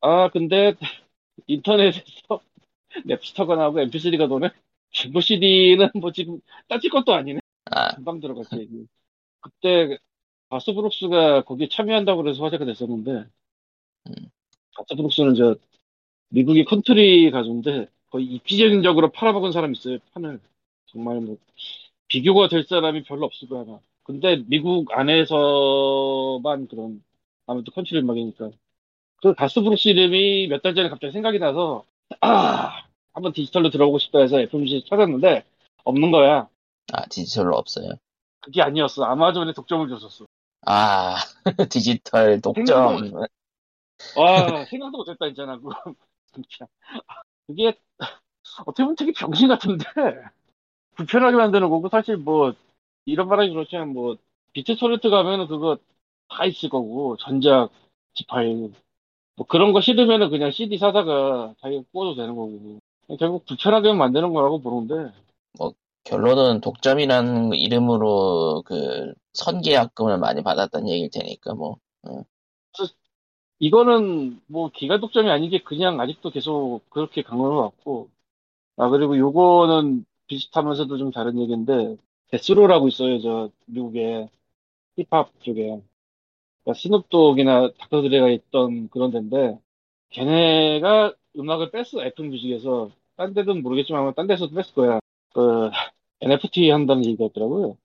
[0.00, 0.74] 아 근데
[1.46, 2.40] 인터넷에서
[3.06, 4.50] 냅스터가 나오고 MP3가 도네.
[4.90, 7.40] 중고 CD는 뭐 지금 따질 것도 아니네.
[7.70, 8.88] 아, 금방 들어갔지.
[9.40, 9.98] 그때
[10.50, 13.26] 가스브룩스가 거기에 참여한다고 그래서 화제가 됐었는데
[14.08, 14.30] 음.
[14.76, 15.56] 가스브룩스는 저
[16.30, 20.40] 미국의 컨트리 가수인데 거의 입지전적으로 팔아먹은 사람 있어요 판을
[20.86, 21.36] 정말 뭐
[22.08, 23.78] 비교가 될 사람이 별로 없을 거야 아마.
[24.02, 27.02] 근데 미국 안에서만 그런
[27.46, 28.50] 아무튼 컨트리 음악이니까
[29.20, 31.84] 그 가스 브룩스 이름이 몇 달 전에 갑자기 생각이 나서
[32.20, 35.44] 아 한번 디지털로 들어보고 싶다 해서 FMC 찾았는데
[35.84, 36.48] 없는 거야
[36.92, 37.90] 아, 디지털로 없어요.
[38.40, 40.24] 그게 아니었어 아마존에 독점을 줬었어
[40.66, 41.16] 아,
[41.70, 43.12] 디지털 독점.
[44.16, 45.70] 와, 생각도 못했다, 있잖아, 그거.
[46.34, 46.66] 진짜.
[47.46, 47.74] 그게,
[48.66, 49.84] 어떻게 보면 되게 병신 같은데,
[50.96, 52.54] 불편하게 만드는 거고, 사실 뭐,
[53.06, 54.16] 이런 말하기 그렇지만, 뭐,
[54.52, 55.78] 비트 토렌트 가면은 그거
[56.28, 57.70] 다 있을 거고, 전작,
[58.14, 58.72] 지파일.
[59.36, 62.80] 뭐, 그런 거 싫으면은 그냥 CD 사다가 자기가 꽂아도 되는 거고.
[63.18, 65.12] 결국 불편하게 만드는 거라고 보는데,
[66.08, 71.76] 결론은 독점이라는 이름으로 그 선계약금을 많이 받았다는 얘기일 테니까 뭐
[73.58, 78.08] 이거는 뭐 기가 독점이 아니게 그냥 아직도 계속 그렇게 강론을 왔고
[78.76, 81.96] 아 그리고 요거는 비슷하면서도 좀 다른 얘기인데
[82.30, 84.28] 데스로라고 있어요 저 미국의
[84.96, 85.80] 힙합 쪽에.
[86.64, 89.58] 그러니까 스눕독이나 닥터드레가 있던 그런 데인데
[90.10, 92.90] 걔네가 음악을 뺐어 애플 뮤직에서.
[93.16, 95.00] 딴 데는 모르겠지만 딴 데서도 뺐을 거야.
[95.34, 95.70] 그
[96.20, 97.76] NFT 한다는 얘기가 있더라고요.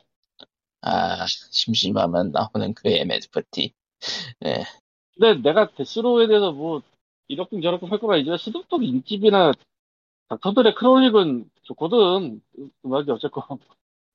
[0.81, 3.73] 아, 심심하면 나오는 그 MSFT.
[4.39, 4.63] 네.
[5.15, 6.81] 근데 내가 데스로에 대해서 뭐
[7.27, 9.53] 이렇게 저렇게 할건 아니지만 스눕독 인집이나
[10.29, 12.41] 닥터들의 크롤릭은 좋거든.
[12.57, 13.59] 음- 음악이 어쨌건.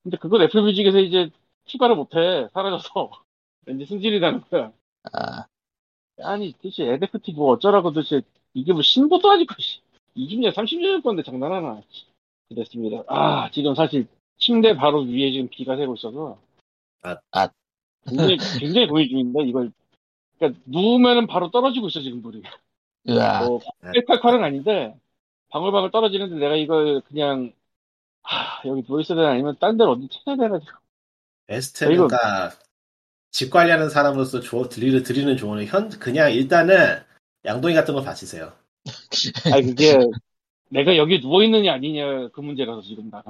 [0.03, 1.29] 근데 그걸 애플 뮤직에서 이제
[1.65, 2.47] 추가를 못해.
[2.53, 3.11] 사라져서.
[3.65, 4.71] 왠지 승질이 나는 거야.
[5.13, 5.45] 아,
[6.21, 8.21] 아니 도대체 NFT 뭐 어쩌라고 도대체
[8.53, 9.79] 이게 뭐 신보도 아니고 씨.
[10.15, 11.81] 20년 30년 건데 장난하나
[12.49, 16.39] 그랬습니다 아 지금 사실 침대 바로 위에 지금 비가 새고 있어서
[17.03, 17.49] 아, 아.
[18.07, 19.71] 굉장히 굉장히 고민 중인데 이걸
[20.37, 22.41] 그러니까 누우면은 바로 떨어지고 있어 지금 물이
[23.09, 24.95] 으아, 뭐, 콸콸콸은 아닌데,
[25.49, 27.53] 방울방울 떨어지는데 내가 이걸 그냥,
[28.21, 30.73] 하, 여기 누워있어야 되나 아니면 딴 데를 어디 찾아야 되나 지금.
[31.47, 32.51] 베스트는 이거- 그러니까
[33.31, 37.01] 집 관리하는 사람으로서 조, 드리는, 드리는 조언은 현 그냥 일단은
[37.45, 38.53] 양동이 같은 거 받치세요.
[39.53, 39.95] 아니, 그게,
[40.69, 43.23] 내가 여기 누워있느냐 아니냐 그 문제라서 지금 나.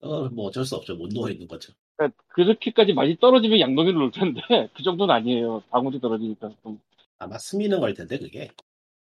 [0.00, 0.96] 어, 뭐 어쩔 수 없죠.
[0.96, 1.72] 못 누워 있는 거죠.
[1.96, 4.40] 그러니까 그렇게까지 많이 떨어지면 양동이를 놓을 텐데,
[4.74, 5.62] 그 정도는 아니에요.
[5.70, 6.50] 방울이 떨어지니까.
[6.62, 6.80] 좀.
[7.18, 8.50] 아마 스미는 걸 텐데 그게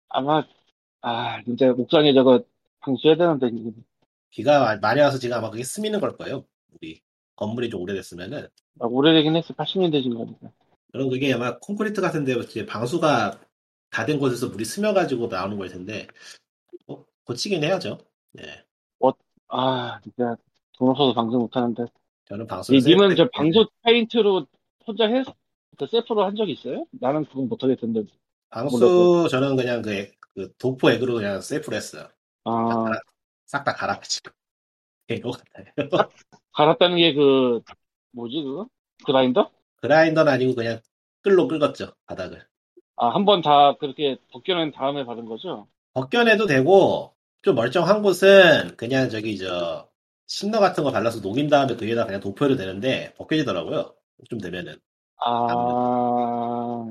[0.09, 0.43] 아마,
[1.01, 2.43] 아, 진짜 옥상에 저거
[2.81, 3.49] 방수해야 되는데.
[4.29, 6.45] 비가 많이 와서 지금 아마 그게 스미는 걸 거예요.
[6.79, 7.01] 우리
[7.35, 8.47] 건물이 좀 오래됐으면은
[8.79, 9.53] 아, 오래되긴 했어.
[9.55, 10.51] 80년대 지금 거니까.
[10.91, 13.39] 그럼 그게 아마 콘크리트 같은데 이제 방수가
[13.89, 16.42] 다 된 곳에서 물이 스며가지고 나오는 걸 텐데 뭐,
[17.25, 17.97] 고치긴 해야죠.
[18.33, 18.63] 네.
[19.49, 20.35] 아, 진짜
[20.73, 21.85] 돈 없어서 방송 못하는데.
[22.25, 24.47] 저는 방수를 님은 저 방수 페인트로
[24.87, 25.23] 혼자 해,
[25.77, 26.85] 그 셀프로 한 적 있어요?
[26.91, 28.05] 나는 그건 못하겠던데.
[28.49, 32.07] 방수 저는 그냥 그, 액- 그 도포 액으로 그냥 셀프로 했어요.
[32.45, 32.85] 아,
[33.45, 34.31] 싹다 갈아가지고.
[35.09, 35.65] 이거 같아요.
[36.53, 37.61] 갈았다는 게 그,
[38.11, 38.67] 뭐지, 그거?
[39.05, 39.51] 그라인더?
[39.81, 40.79] 그라인더는 아니고 그냥
[41.21, 42.43] 끌로 긁었죠 바닥을.
[42.95, 45.67] 아, 한 번 다 그렇게 벗겨낸 다음에 받은 거죠?
[45.93, 49.89] 벗겨내도 되고 좀 멀쩡한 곳은 그냥 저기 저
[50.27, 53.93] 신너 같은 거 발라서 녹인 다음에 그 위에다 그냥 도포해도 되는데 벗겨지더라고요.
[54.29, 54.77] 좀 되면은
[55.25, 56.85] 아,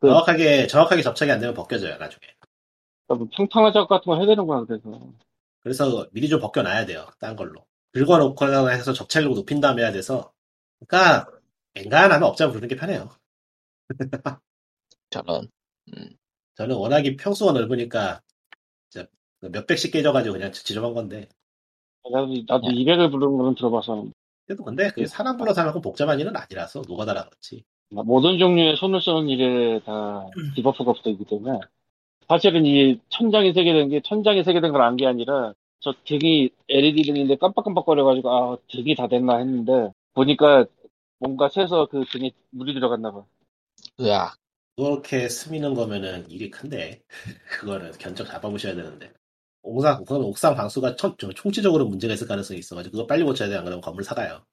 [0.00, 2.20] 그- 정확하게 정확하게 접착이 안 되면 벗겨져요 나중에.
[3.08, 5.12] 뭐 평탄화 작업 같은 거 해야 되는구나, 그래서.
[5.62, 7.06] 그래서 미리 좀 벗겨놔야 돼요.
[7.20, 7.66] 딴 걸로.
[7.92, 10.32] 긁어놓거나 해서 접착력을 높인 다음에 해야 돼서
[10.86, 11.30] 그러니까
[11.74, 13.10] 엔간하면 업자 부르는 게 편해요.
[15.10, 15.48] 저런.
[15.96, 16.08] 음.
[16.56, 18.22] 저는 워낙에 평수가 넓으니까
[18.88, 19.08] 진짜
[19.40, 21.28] 몇 백씩 깨져가지고 그냥 지저분한 건데.
[22.10, 22.74] 나도, 나도 네.
[22.74, 24.06] 200을 부르는 거는 들어봐서
[24.46, 27.64] 그래도 근데 그 사람 불러서 하는 건 복잡한 일은 아니라서 노가다라 그렇지.
[27.90, 31.58] 모든 종류의 손을 쓰는 일에 다 debuff가 붙어 있기 때문에
[32.28, 36.50] 사실은 이 천장이 새게 된 게 천장이 새게 된 걸 안 게 아니라 저 등이
[36.68, 40.64] LED 등인데 깜빡깜빡거려가지고 아 등이 다 됐나 했는데 보니까
[41.18, 43.24] 뭔가 새서 그 등에 물이 들어갔나 봐.
[44.00, 44.36] 으악.
[44.86, 47.02] 그렇게 스미는 거면은 일이 큰데
[47.50, 49.10] 그거를 견적 잡아보셔야 되는데.
[49.62, 53.64] 옥상 그건 옥상 방수가 총, 총체적으로 문제가 있을 가능성이 있어가지고 그거 빨리 고쳐야 돼 안
[53.64, 54.44] 그러면 건물 사가요.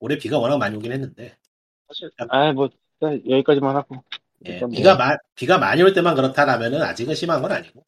[0.00, 1.36] 올해 비가 워낙 많이 오긴 했는데.
[1.88, 2.68] 사실 아뭐
[3.02, 4.02] 여기까지만 하고.
[4.46, 4.68] 예, 뭐.
[4.68, 7.82] 비가 마, 비가 많이 올 때만 그렇다라면은 아직은 심한 건 아니고.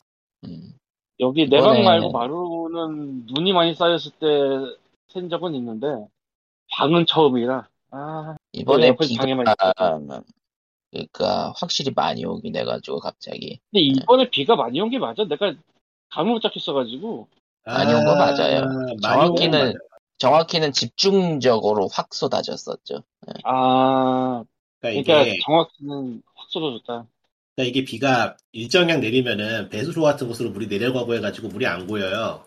[0.44, 0.72] 음.
[1.20, 5.86] 여기 내방 이번에- 말고 마루는 눈이 많이 쌓였을 때센 적은 있는데
[6.70, 7.68] 방은 처음이라.
[7.90, 9.44] 아 이번에 옆에 비가 방에만
[10.92, 15.24] 그러니까 확실히 많이 오긴 해가지고 갑자기 근데 이번에 비가 많이 온 게 맞아?
[15.24, 15.54] 내가
[16.10, 17.28] 감을 못 잡겠어가지고
[17.64, 18.66] 많이 온 거 맞아요.
[19.02, 19.74] 많이 온거 정확히는- 맞아요.
[20.18, 23.02] 정확히는 집중적으로 확 쏟아졌었죠.
[23.44, 24.44] 아
[24.80, 27.06] 그러니까 그러니까 이게 정확히는 확 쏟아졌다.
[27.56, 32.44] 그러니까 이게 비가 일정량 내리면은 배수로 같은 곳으로 물이 내려가고 해가지고 물이 안 고여요.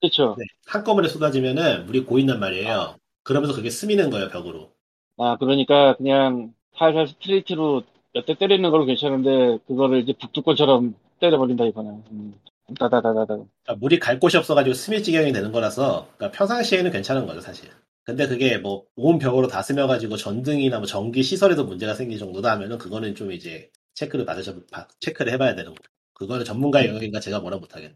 [0.00, 0.36] 그렇죠.
[0.38, 2.96] 네, 한꺼번에 쏟아지면은 물이 고인단 말이에요.
[3.24, 4.72] 그러면서 그게 스미는 거예요 벽으로.
[5.16, 7.82] 아 그러니까 그냥 살살 스트레이트로
[8.14, 12.02] 몇대 때리는 걸로 괜찮은데 그거를 이제 북두권처럼 때려버린다 이거는.
[12.10, 12.34] 음.
[12.78, 13.26] 다다다다다.
[13.26, 17.70] 그러니까 물이 갈 곳이 없어가지고 스밀 지경이 되는 거라서 그러니까 평상시에는 괜찮은 거죠 사실.
[18.04, 22.76] 근데 그게 뭐 온 벽으로 다 스며가지고 전등이나 뭐 전기 시설에도 문제가 생길 정도다 하면은
[22.78, 25.76] 그거는 좀 이제 체크를 받으셔 바- 체크를 해봐야 되는 거.
[26.14, 27.94] 그거는 전문가의 영역인가 제가 뭐라 못하겠네.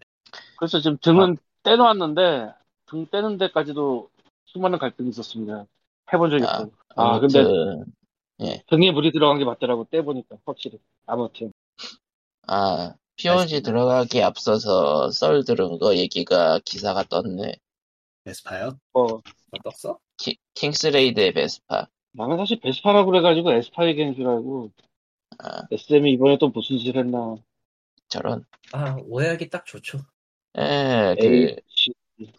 [0.58, 2.48] 그래서 지금 등은 떼놓았는데
[2.86, 4.08] 등 떼는 데까지도
[4.46, 5.66] 수많은 갈등이 있었습니다.
[6.12, 6.70] 해본 적이 아, 없어요.
[6.96, 7.84] 아 근데 아
[8.42, 10.78] 무튼 등에 물이 들어간 게 맞더라고 떼보니까 확실히.
[11.06, 11.52] 아무튼
[12.46, 17.56] 아 POG 들어가기 앞서서 썰 들은 거 얘기가 기사가 떴네.
[18.24, 18.78] 베스파요?
[18.92, 19.22] 뭐다
[19.62, 19.98] 떴어?
[20.16, 21.86] 키- 킹스레이드의 베스파.
[22.12, 24.70] 나는 사실 베스파라고 그래가지고 에스파 얘기한 줄 알고
[25.38, 27.36] 아, SM이 이번에 또 무슨 짓을 했나.
[28.08, 28.44] 저런.
[28.72, 29.98] 아 오해하기 딱 좋죠.
[30.56, 32.32] 에, 그, 에이,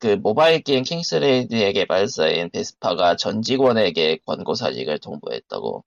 [0.00, 5.84] 그 모바일 게임 킹스레이드의 개발사인 베스파가 전 직원에게 권고 사직을 통보했다고.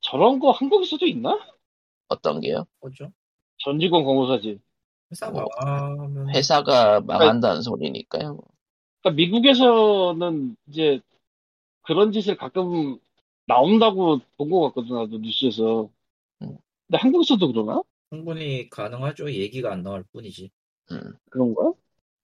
[0.00, 1.38] 저런 거 한국에서도 있나?
[2.08, 2.66] 어떤 게요?
[2.80, 3.12] 뭐죠?
[3.58, 4.60] 전 직원 권고사지.
[5.10, 8.34] 회사 뭐, 망하면 회사가 망한다는 소리니까요.
[8.34, 8.44] 뭐.
[9.02, 11.00] 그러니까 미국에서는 이제
[11.82, 12.98] 그런 짓을 가끔
[13.46, 15.88] 나온다고 본 것 같거든, 나도 뉴스에서.
[16.42, 16.58] 음.
[16.86, 17.82] 근데 한국에서도 그러나?
[18.10, 19.32] 충분히 가능하죠.
[19.32, 20.50] 얘기가 안 나올 뿐이지.
[20.92, 21.14] 음.
[21.30, 21.72] 그런가?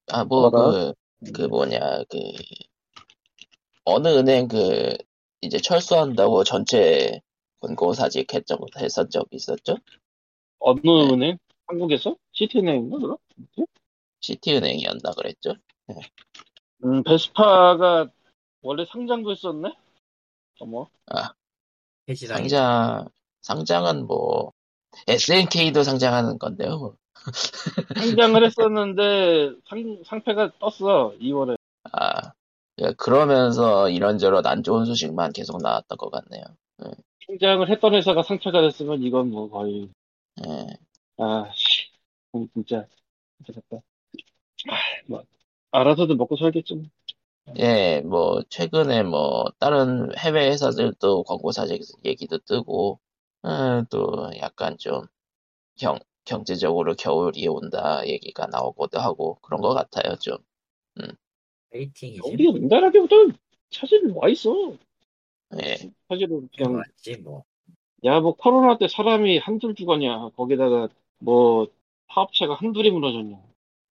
[0.08, 0.92] 아, 뭐, 뭐라?
[1.24, 2.18] 그, 그 뭐냐, 그,
[3.84, 4.96] 어느 은행 그,
[5.40, 7.20] 이제 철수한다고 전체
[7.60, 9.76] 권고 사직 했던, 했었 적 있었죠?
[10.58, 11.12] 어느 네.
[11.12, 11.38] 은행?
[11.66, 12.16] 한국에서?
[12.32, 13.16] 시티은행인가, 그럼?
[14.20, 15.54] 시티은행이었나 그랬죠?
[16.84, 18.08] 음, 베스파가
[18.62, 19.72] 원래 상장도 했었네?
[20.60, 20.88] 어머.
[22.08, 22.38] 해지당.
[22.38, 23.08] 상장,
[23.40, 24.52] 상장은 뭐,
[25.06, 26.96] SNK도 상장하는 건데요.
[27.24, 28.02] 뭐.
[28.02, 31.56] 상장을 했었는데, 상, 상패가 떴어, 2월에.
[31.92, 32.32] 아,
[32.78, 36.44] 예, 그러면서 이런저런 안 좋은 소식만 계속 나왔던 것 같네요.
[37.26, 39.88] 상장을 했던 회사가 상패가 됐으면 이건 뭐 거의,
[40.46, 40.66] 예,
[41.18, 41.90] 아, 씨.
[42.34, 42.86] 음, 진짜.
[44.68, 45.22] 아, 뭐,
[45.70, 46.84] 알아서도 먹고 살겠지 뭐.
[47.58, 52.98] 예, 뭐, 최근에 뭐, 다른 해외 회사들도 광고 사직 얘기도 뜨고,
[53.44, 55.06] 음, 또 약간 좀,
[55.78, 60.36] 경, 경제적으로 겨울이 온다 얘기가 나오기도 하고, 그런 것 같아요, 좀.
[61.70, 62.32] 페이팅이지.
[62.32, 63.16] 우리가 응달하기보다
[63.70, 64.76] 사실 와 있어.
[65.62, 67.44] 예, 사실은 그냥 맞지 뭐.
[68.04, 71.68] 야 뭐 코로나 때 사람이 한둘 죽었냐 거기다가 뭐
[72.14, 73.38] 사업체가 한둘이 무너졌냐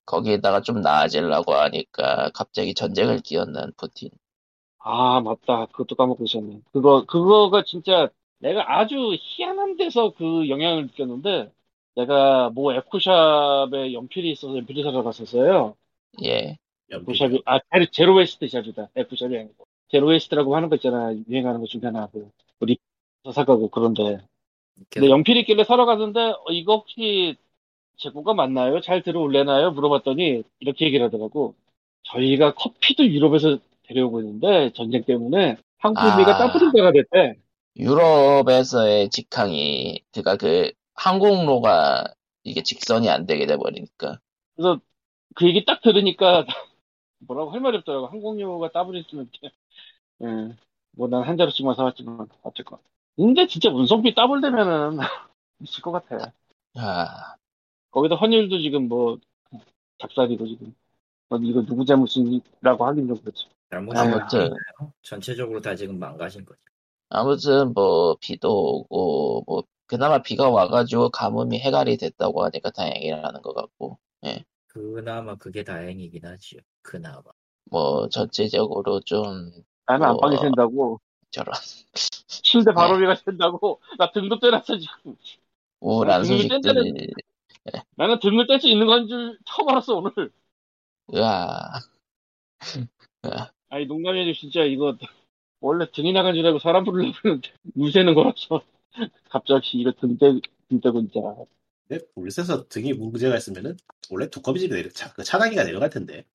[0.05, 4.09] 거기에다가 좀 나아지려고 하니까 갑자기 전쟁을 끼얹는 푸틴.
[4.79, 8.09] 아 맞다 그것도 까먹고 있었네 그거 그거가 진짜
[8.39, 11.51] 내가 아주 희한한 데서 그 영향을 느꼈는데
[11.95, 15.75] 내가 뭐 에코샵에 연필이 있어서 연필을 사러 갔었어요
[16.23, 16.57] 예,
[16.91, 17.59] 에코샵이 아
[17.91, 22.29] 제로, 웨스트 샵이다 에코샵이 아니고 제로 웨스트라고 하는 거 있잖아 유행하는 것 중에 하나 그
[22.59, 22.77] 우리
[23.31, 24.19] 사가고 그런데
[24.89, 27.37] 근데 연필 있길래 사러 갔는데 어, 이거 혹시
[27.97, 28.81] 재고가 맞나요?
[28.81, 29.71] 잘 들어올래나요?
[29.71, 31.55] 물어봤더니 이렇게 얘기를 하더라고.
[32.03, 36.51] 저희가 커피도 유럽에서 데려오고 있는데 전쟁 때문에 항공비가 아.
[36.51, 37.35] 더블인 데가 됐대.
[37.77, 42.03] 유럽에서의 직항이, 그니까 그, 항공로가
[42.43, 44.19] 이게 직선이 안 되게 돼버리니까.
[44.55, 44.79] 그래서
[45.35, 46.45] 그 얘기 딱 들으니까
[47.19, 48.07] 뭐라고 할 말이 없더라고.
[48.07, 49.29] 항공료가 더블 있으면
[50.21, 50.55] 예.
[50.91, 52.79] 뭐난 한 자루씩만 사왔지만 어쨌건
[53.15, 54.99] 근데 진짜 운송비 더블되면은
[55.59, 56.31] 미칠 것 같아.
[56.75, 57.35] 아,
[57.91, 59.17] 거기다 환율도 지금 뭐
[59.99, 60.75] 작살이고 지금
[61.29, 63.45] 뭐 이거 누구 잘못이라고 하긴 좀 그렇지.
[63.69, 64.49] 잘못은 아무튼.
[65.01, 66.59] 전체적으로 다 지금 망가진 거죠.
[67.09, 69.63] 아무튼 뭐 비도 오고 뭐
[69.93, 73.99] 그나마 비가 와가지고 가뭄이 해갈이 됐다고 하니까 다행이라는 것 같고
[74.67, 76.61] 그나마 그게 다행이긴 하지요.
[76.81, 77.21] 그나마.
[77.65, 79.51] 뭐 전체적으로 좀
[79.87, 80.41] 나는 안방이 우와.
[80.41, 80.99] 샌다고
[81.31, 81.53] 저런
[82.27, 82.75] 침대 네.
[82.75, 85.15] 바로비가 샌다고 나 등도 떼놨어 지금.
[85.81, 87.07] 아, 눈이 소식들이
[87.95, 90.31] 나는 등을 뗄 수 있는 건 줄 처음 알았어 오늘.
[91.13, 91.79] 으아
[93.69, 94.97] 아니 농담이지 진짜 이거
[95.61, 98.61] 원래 등이 나간 줄 알고 사람 부르려고 했는데 물 새는 거라서
[99.29, 100.39] 갑자기 이거 등대
[100.69, 103.77] 진짜 근데 물새서 등이 문제가 있으면은
[104.09, 106.25] 원래 두꺼비집이 내려 차, 그 차단기가 내려갈 텐데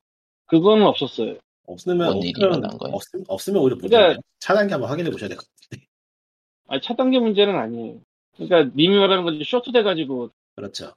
[0.46, 1.36] 그거는 없었어요.
[1.66, 2.64] 없으면 없으면?
[2.80, 5.86] 없음, 없으면 오히려 그러니까- 문제인데 차단기 한번 확인해 보셔야 될 것 같은데
[6.68, 8.00] 아니 차단계 문제는 아니에요.
[8.36, 10.92] 그러니까 님이 말하는 건지 쇼트 돼가지고 그렇죠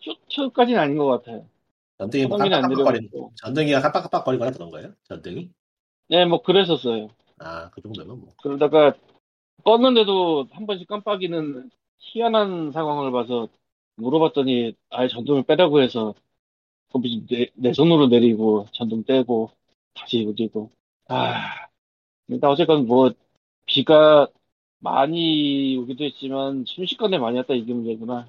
[0.00, 1.46] 쇼트까지는 아닌 것 같아요.
[1.98, 3.32] 전등이 뭐 내려가고.
[3.36, 5.50] 전등이가 깜빡깜빡거리거나 그런 거예요 전등이
[6.08, 7.10] 네, 뭐 그랬었어요.
[7.38, 8.94] 아 그 정도면 뭐 그러다가
[9.64, 13.48] 껐는데도 한 번씩 깜빡이는 희한한 상황을 봐서
[13.96, 16.14] 물어봤더니 아예 전등을 빼라고 해서
[16.90, 19.50] 거기 내, 내 손으로 내리고 전등 떼고
[19.94, 20.70] 다시 올리고
[21.08, 21.66] 아.
[22.28, 23.10] 일단 어쨌건 뭐
[23.66, 24.28] 비가
[24.78, 28.26] 많이 오기도 했지만 순식간에 많이 왔다 이게 문제구나.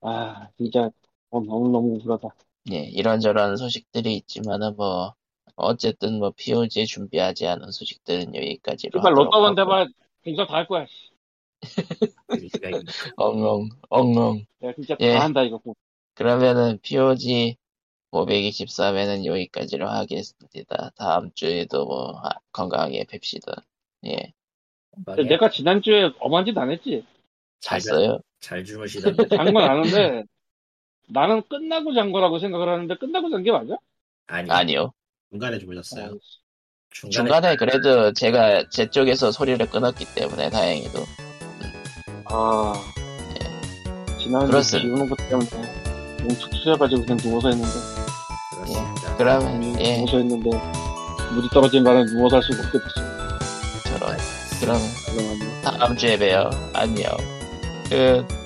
[0.00, 0.90] 아 진짜
[1.30, 2.28] 어, 너무 너무 우울하다.
[2.72, 5.14] 예 이런저런 소식들이 있지만은 뭐
[5.56, 9.54] 어쨌든 뭐 POG 준비하지 않은 소식들은 여기까지로 정말 하고.
[9.54, 9.88] 대박
[10.24, 10.86] 공사 다할 거야
[13.16, 15.14] 엉엉 엉엉 내가 진짜 예.
[15.14, 15.60] 다 한다 이거
[16.14, 17.56] 그러면은 POG
[18.12, 20.90] 523회는 여기까지로 하겠습니다.
[20.96, 23.64] 다음 주에도 뭐 아, 건강하게 뵙시다.
[24.06, 24.32] 예.
[25.28, 27.04] 내가 지난주에 엄한 짓 안 했지
[27.60, 28.20] 잘, 잤어요?
[28.40, 29.28] 잘 주무시던데.
[29.28, 30.24] 잔건 아는데
[31.08, 33.76] 나는 끝나고 잔 거라고 생각을 하는데 끝나고 잔 게 맞아?
[34.26, 34.92] 아니, 아니요.
[35.30, 36.18] 중간에 주무셨어요
[36.94, 41.04] 중간에, 중간에 그래도 제가 제 쪽에서 소리를 끊었기 때문에 다행히도
[42.26, 42.72] 아
[44.22, 44.86] 지난주 그렇습니다.
[44.88, 45.50] 비 오는 것 때문에
[46.18, 47.72] 너무 툭 튀어가지고 그냥 누워서 했는데
[48.54, 49.16] 그렇습니다.
[49.16, 50.50] 그러면 음, 예 누워서 했는데
[51.34, 54.16] 물이 떨어진 바람에 누워서 할 수가 없게 됐어 저런
[54.60, 54.78] 그럼
[55.62, 56.48] 다음 주에 봬요.
[56.72, 57.10] 안녕.
[57.90, 58.43] 끝.